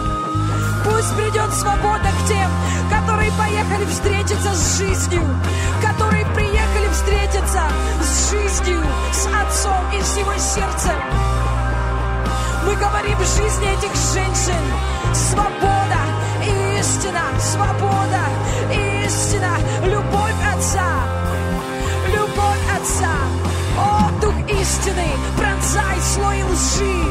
Пусть 0.84 1.14
придет 1.14 1.54
свобода 1.54 2.08
к 2.18 2.26
тем, 2.26 2.50
которые 2.90 3.09
поехали 3.38 3.84
встретиться 3.86 4.54
с 4.54 4.78
жизнью, 4.78 5.22
которые 5.82 6.24
приехали 6.26 6.88
встретиться 6.92 7.62
с 8.00 8.30
жизнью, 8.30 8.82
с 9.12 9.26
Отцом 9.26 9.84
и 9.92 10.00
всего 10.02 10.32
сердцем. 10.38 10.96
Мы 12.64 12.76
говорим 12.76 13.16
в 13.18 13.36
жизни 13.36 13.66
этих 13.72 13.94
женщин 14.14 14.62
свобода 15.14 16.00
и 16.44 16.78
истина, 16.78 17.22
свобода 17.40 18.22
и 18.72 19.06
истина, 19.06 19.56
любовь 19.84 20.34
Отца, 20.54 20.88
любовь 22.08 22.64
Отца. 22.78 23.14
О, 23.78 24.10
Дух 24.20 24.34
истины, 24.60 25.06
пронзай 25.36 26.00
слой 26.00 26.42
лжи. 26.42 27.04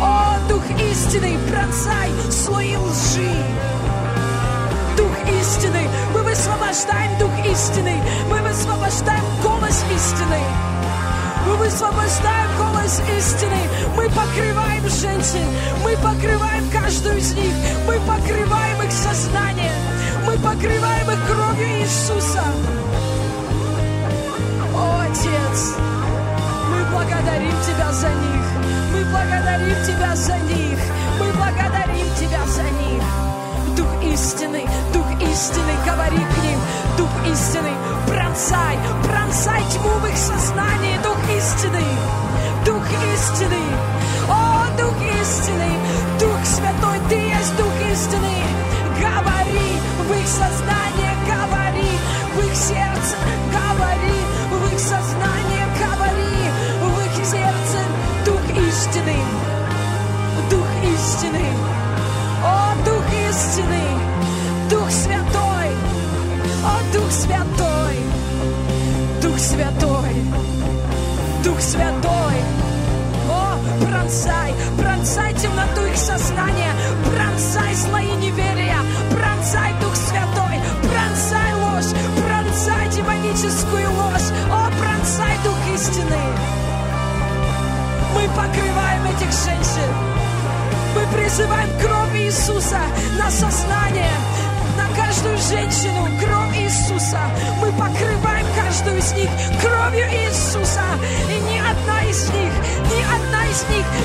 О, 0.00 0.36
Дух 0.48 0.62
истины, 0.80 1.38
пронзай 1.50 2.10
слой 2.30 2.76
лжи. 2.76 3.75
Дух 4.96 5.12
истины, 5.40 5.88
мы 6.14 6.22
высвобождаем 6.22 7.18
Дух 7.18 7.30
истины, 7.44 8.00
мы 8.30 8.38
высвобождаем 8.40 9.24
голос 9.42 9.84
истины. 9.94 10.40
Мы 11.46 11.56
высвобождаем 11.58 12.50
голос 12.58 13.00
истины. 13.16 13.60
Мы 13.96 14.08
покрываем 14.10 14.88
женщин. 14.88 15.46
Мы 15.84 15.92
покрываем 15.96 16.68
каждую 16.70 17.18
из 17.18 17.32
них. 17.34 17.52
Мы 17.86 17.94
покрываем 18.00 18.82
их 18.82 18.90
сознание. 18.90 19.70
Мы 20.26 20.32
покрываем 20.38 21.08
их 21.08 21.26
кровью 21.26 21.68
Иисуса. 21.80 22.42
О, 24.74 25.00
Отец, 25.08 25.74
мы 26.68 26.84
благодарим 26.90 27.54
Тебя 27.64 27.92
за 27.92 28.08
них. 28.08 28.46
Мы 28.92 29.04
благодарим 29.04 29.84
Тебя 29.86 30.16
за 30.16 30.36
них. 30.38 30.78
Мы 31.20 31.32
благодарим 31.32 32.06
Тебя 32.18 32.44
за 32.46 32.62
них. 32.62 33.25
Истины, 34.12 34.62
Дух 34.92 35.06
истины, 35.20 35.72
говори 35.84 36.16
к 36.16 36.42
ним. 36.42 36.58
Дух 36.96 37.10
истины, 37.30 37.70
пронзай, 38.06 38.78
пронзай 39.04 39.62
тьму 39.72 39.90
в 40.00 40.06
их 40.06 40.16
сознании. 40.16 40.98
Дух 41.02 41.18
истины, 41.36 41.82
Дух 42.64 42.82
истины. 43.14 43.62
О, 44.28 44.66
Дух 44.78 44.96
истины, 45.20 45.70
Дух 46.20 46.38
Святой, 46.44 46.98
Ты 47.08 47.16
есть 47.16 47.56
Дух 47.56 47.74
истины. 47.92 48.32
Говори 49.00 49.70
в 50.08 50.12
их 50.12 50.26
сознание, 50.26 51.14
говори 51.26 51.92
в 52.34 52.38
их 52.46 52.56
сердце, 52.56 53.16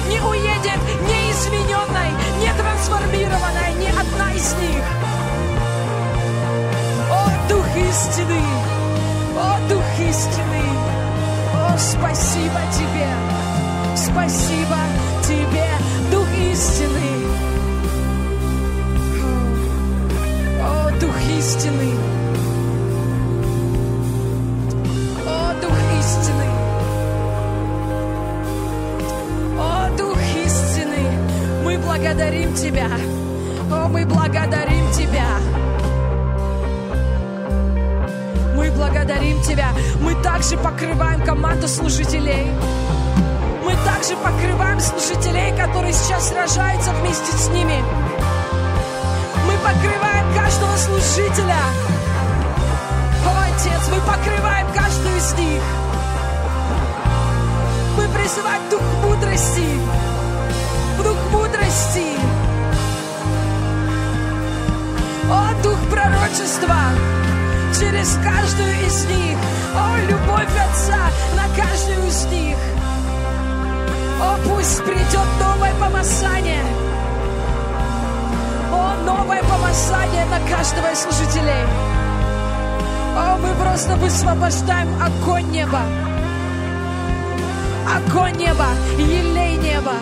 не 0.10 0.20
уедет 0.20 0.82
неизмененной, 1.08 2.12
не 2.40 2.54
трансформированной, 2.54 3.74
ни 3.80 3.88
одна 3.88 4.34
из 4.34 4.54
них. 4.54 4.84
О, 7.12 7.30
Дух 7.50 7.66
истины! 7.76 8.42
О, 9.38 9.70
Дух 9.70 9.84
истины! 10.10 10.64
О, 11.54 11.78
спасибо 11.78 12.62
Тебе! 12.74 13.10
Спасибо 13.96 14.78
Тебе, 15.24 15.68
Дух 16.12 16.28
истины! 16.52 17.12
О, 20.62 20.92
Дух 21.00 21.16
истины! 21.38 22.11
Благодарим 32.02 32.52
Тебя! 32.56 32.88
О, 33.72 33.88
мы 33.88 34.06
благодарим 34.08 34.92
Тебя! 34.92 35.38
Мы 38.56 38.72
благодарим 38.72 39.40
Тебя! 39.44 39.70
Мы 40.00 40.16
также 40.24 40.58
покрываем 40.58 41.22
команду 41.22 41.68
служителей. 41.68 42.48
Мы 43.64 43.74
также 43.86 44.16
покрываем 44.18 44.80
служителей, 44.80 45.56
которые 45.56 45.94
сейчас 45.94 46.30
сражаются 46.30 46.92
вместе 46.92 47.32
с 47.38 47.50
ними. 47.50 47.84
Мы 49.46 49.54
покрываем 49.58 50.34
каждого 50.34 50.76
служителя. 50.78 51.62
О, 53.28 53.44
Отец, 53.46 53.90
мы 53.92 54.02
покрываем 54.12 54.66
каждую 54.74 55.18
из 55.18 55.34
них. 55.34 55.62
Мы 57.96 58.08
призываем 58.08 58.70
дух 58.72 58.82
мудрости, 59.04 60.11
мудрости. 61.82 62.06
О, 65.30 65.64
дух 65.64 65.78
пророчества 65.90 66.76
через 67.80 68.18
каждую 68.24 68.72
из 68.86 69.06
них. 69.06 69.38
О, 69.76 69.98
любовь 70.10 70.50
Отца 70.70 71.00
на 71.36 71.64
каждую 71.64 72.08
из 72.08 72.26
них. 72.26 72.58
О, 74.22 74.38
пусть 74.48 74.84
придет 74.84 75.28
новое 75.40 75.74
помазание. 75.80 76.64
О, 78.72 78.96
новое 79.06 79.42
помазание 79.44 80.26
на 80.26 80.40
каждого 80.50 80.92
из 80.92 81.00
служителей. 81.00 81.66
О, 83.16 83.38
мы 83.38 83.54
просто 83.56 83.96
высвобождаем 83.98 84.90
огонь 85.02 85.50
неба. 85.52 85.82
Огонь 87.96 88.36
неба, 88.38 88.68
елей 88.98 89.58
неба. 89.58 89.94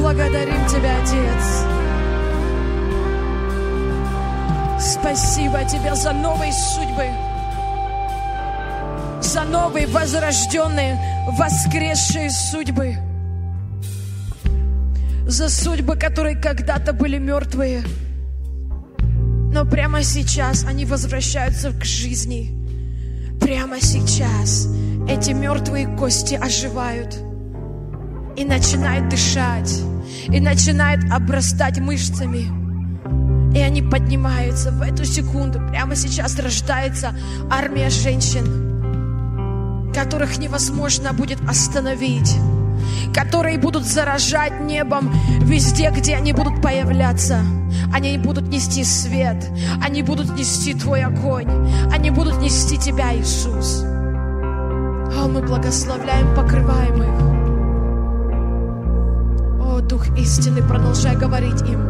Благодарим 0.00 0.66
Тебя, 0.66 0.96
Отец. 1.02 1.66
Спасибо 4.80 5.62
Тебе 5.64 5.94
за 5.94 6.12
новые 6.12 6.52
судьбы, 6.54 7.10
за 9.20 9.42
новые 9.42 9.86
возрожденные, 9.86 10.98
воскресшие 11.32 12.30
судьбы, 12.30 12.96
за 15.26 15.50
судьбы, 15.50 15.96
которые 15.96 16.36
когда-то 16.36 16.94
были 16.94 17.18
мертвые, 17.18 17.82
но 19.52 19.66
прямо 19.66 20.02
сейчас 20.02 20.64
они 20.64 20.86
возвращаются 20.86 21.72
к 21.72 21.84
жизни. 21.84 22.56
Прямо 23.38 23.78
сейчас 23.82 24.66
эти 25.08 25.32
мертвые 25.32 25.94
кости 25.98 26.36
оживают 26.36 27.29
и 28.36 28.44
начинают 28.44 29.08
дышать, 29.08 29.80
и 30.28 30.40
начинают 30.40 31.02
обрастать 31.10 31.78
мышцами. 31.78 32.46
И 33.56 33.60
они 33.60 33.82
поднимаются 33.82 34.70
в 34.70 34.82
эту 34.82 35.04
секунду. 35.04 35.60
Прямо 35.70 35.96
сейчас 35.96 36.38
рождается 36.38 37.14
армия 37.50 37.90
женщин, 37.90 39.92
которых 39.92 40.38
невозможно 40.38 41.12
будет 41.12 41.38
остановить, 41.48 42.36
которые 43.12 43.58
будут 43.58 43.84
заражать 43.84 44.60
небом 44.60 45.12
везде, 45.40 45.90
где 45.90 46.16
они 46.16 46.32
будут 46.32 46.62
появляться. 46.62 47.40
Они 47.92 48.16
будут 48.18 48.48
нести 48.48 48.84
свет, 48.84 49.48
они 49.84 50.02
будут 50.02 50.36
нести 50.36 50.74
Твой 50.74 51.02
огонь, 51.02 51.48
они 51.92 52.10
будут 52.10 52.40
нести 52.40 52.78
Тебя, 52.78 53.14
Иисус. 53.16 53.84
О, 55.12 55.28
мы 55.28 55.42
благословляем, 55.42 56.34
покрываем 56.36 57.02
их. 57.02 57.39
Дух 59.90 60.06
истины, 60.16 60.62
продолжай 60.62 61.16
говорить 61.16 61.62
им. 61.62 61.80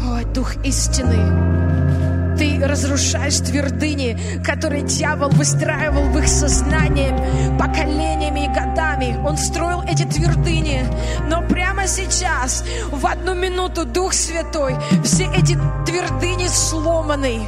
О, 0.00 0.22
Дух 0.32 0.54
истины, 0.64 2.36
Ты 2.38 2.64
разрушаешь 2.64 3.38
твердыни, 3.38 4.16
которые 4.44 4.82
дьявол 4.84 5.30
выстраивал 5.30 6.04
в 6.04 6.18
их 6.18 6.28
сознании 6.28 7.10
поколениями 7.58 8.44
и 8.44 8.54
годами. 8.54 9.20
Он 9.26 9.36
строил 9.36 9.82
эти 9.82 10.04
твердыни, 10.04 10.84
но 11.28 11.42
прямо 11.42 11.88
сейчас, 11.88 12.62
в 12.92 13.04
одну 13.04 13.34
минуту, 13.34 13.84
Дух 13.84 14.12
Святой, 14.12 14.76
все 15.02 15.24
эти 15.34 15.58
твердыни 15.84 16.46
сломаны, 16.46 17.40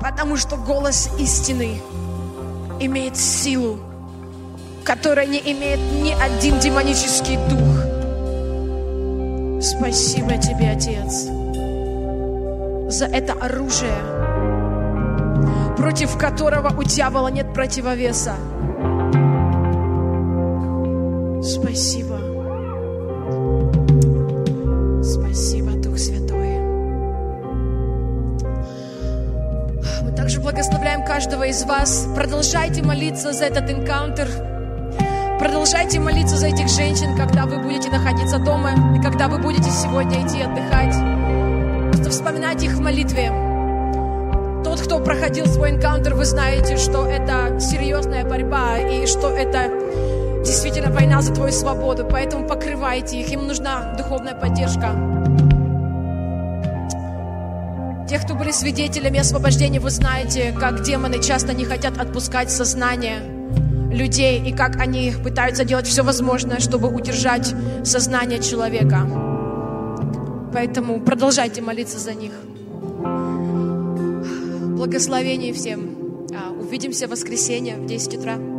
потому 0.00 0.38
что 0.38 0.56
голос 0.56 1.10
истины 1.18 1.78
имеет 2.80 3.18
силу, 3.18 3.80
которая 4.88 5.26
не 5.26 5.38
имеет 5.38 5.80
ни 6.02 6.12
один 6.12 6.58
демонический 6.60 7.36
дух. 7.50 7.84
Спасибо 9.60 10.38
тебе, 10.38 10.70
Отец, 10.70 11.24
за 12.96 13.04
это 13.04 13.34
оружие, 13.34 13.92
против 15.76 16.16
которого 16.16 16.72
у 16.74 16.84
дьявола 16.84 17.28
нет 17.28 17.52
противовеса. 17.52 18.36
Спасибо. 21.42 22.18
Спасибо, 25.02 25.72
Дух 25.72 25.98
Святой. 25.98 26.60
Мы 30.02 30.12
также 30.16 30.40
благословляем 30.40 31.04
каждого 31.04 31.42
из 31.42 31.62
вас. 31.64 32.08
Продолжайте 32.14 32.82
молиться 32.82 33.34
за 33.34 33.44
этот 33.44 33.68
энкаунтер. 33.70 34.57
Продолжайте 35.38 36.00
молиться 36.00 36.36
за 36.36 36.48
этих 36.48 36.68
женщин, 36.68 37.16
когда 37.16 37.46
вы 37.46 37.58
будете 37.58 37.90
находиться 37.90 38.38
дома 38.38 38.72
и 38.96 39.00
когда 39.00 39.28
вы 39.28 39.38
будете 39.38 39.70
сегодня 39.70 40.26
идти 40.26 40.40
отдыхать. 40.40 40.96
Просто 41.92 42.10
вспоминайте 42.10 42.66
их 42.66 42.72
в 42.72 42.80
молитве. 42.80 43.30
Тот, 44.64 44.80
кто 44.80 44.98
проходил 44.98 45.46
свой 45.46 45.70
энкаунтер, 45.70 46.16
вы 46.16 46.24
знаете, 46.24 46.76
что 46.76 47.06
это 47.06 47.60
серьезная 47.60 48.24
борьба 48.24 48.78
и 48.78 49.06
что 49.06 49.28
это 49.28 50.42
действительно 50.44 50.90
война 50.92 51.22
за 51.22 51.32
твою 51.32 51.52
свободу. 51.52 52.04
Поэтому 52.10 52.44
покрывайте 52.44 53.20
их, 53.20 53.30
им 53.30 53.46
нужна 53.46 53.94
духовная 53.96 54.34
поддержка. 54.34 54.90
Те, 58.08 58.18
кто 58.18 58.34
были 58.34 58.50
свидетелями 58.50 59.20
освобождения, 59.20 59.78
вы 59.78 59.90
знаете, 59.90 60.52
как 60.58 60.82
демоны 60.82 61.22
часто 61.22 61.54
не 61.54 61.64
хотят 61.64 61.96
отпускать 61.96 62.50
сознание 62.50 63.37
людей 63.98 64.40
и 64.40 64.52
как 64.52 64.76
они 64.76 65.12
пытаются 65.22 65.64
делать 65.64 65.86
все 65.86 66.02
возможное, 66.02 66.60
чтобы 66.60 66.88
удержать 66.88 67.54
сознание 67.84 68.40
человека. 68.40 69.06
Поэтому 70.52 71.00
продолжайте 71.00 71.60
молиться 71.60 71.98
за 71.98 72.14
них. 72.14 72.32
Благословений 74.76 75.52
всем. 75.52 76.26
А, 76.32 76.52
Увидимся 76.52 77.06
в 77.06 77.10
воскресенье 77.10 77.76
в 77.76 77.86
10 77.86 78.16
утра. 78.16 78.57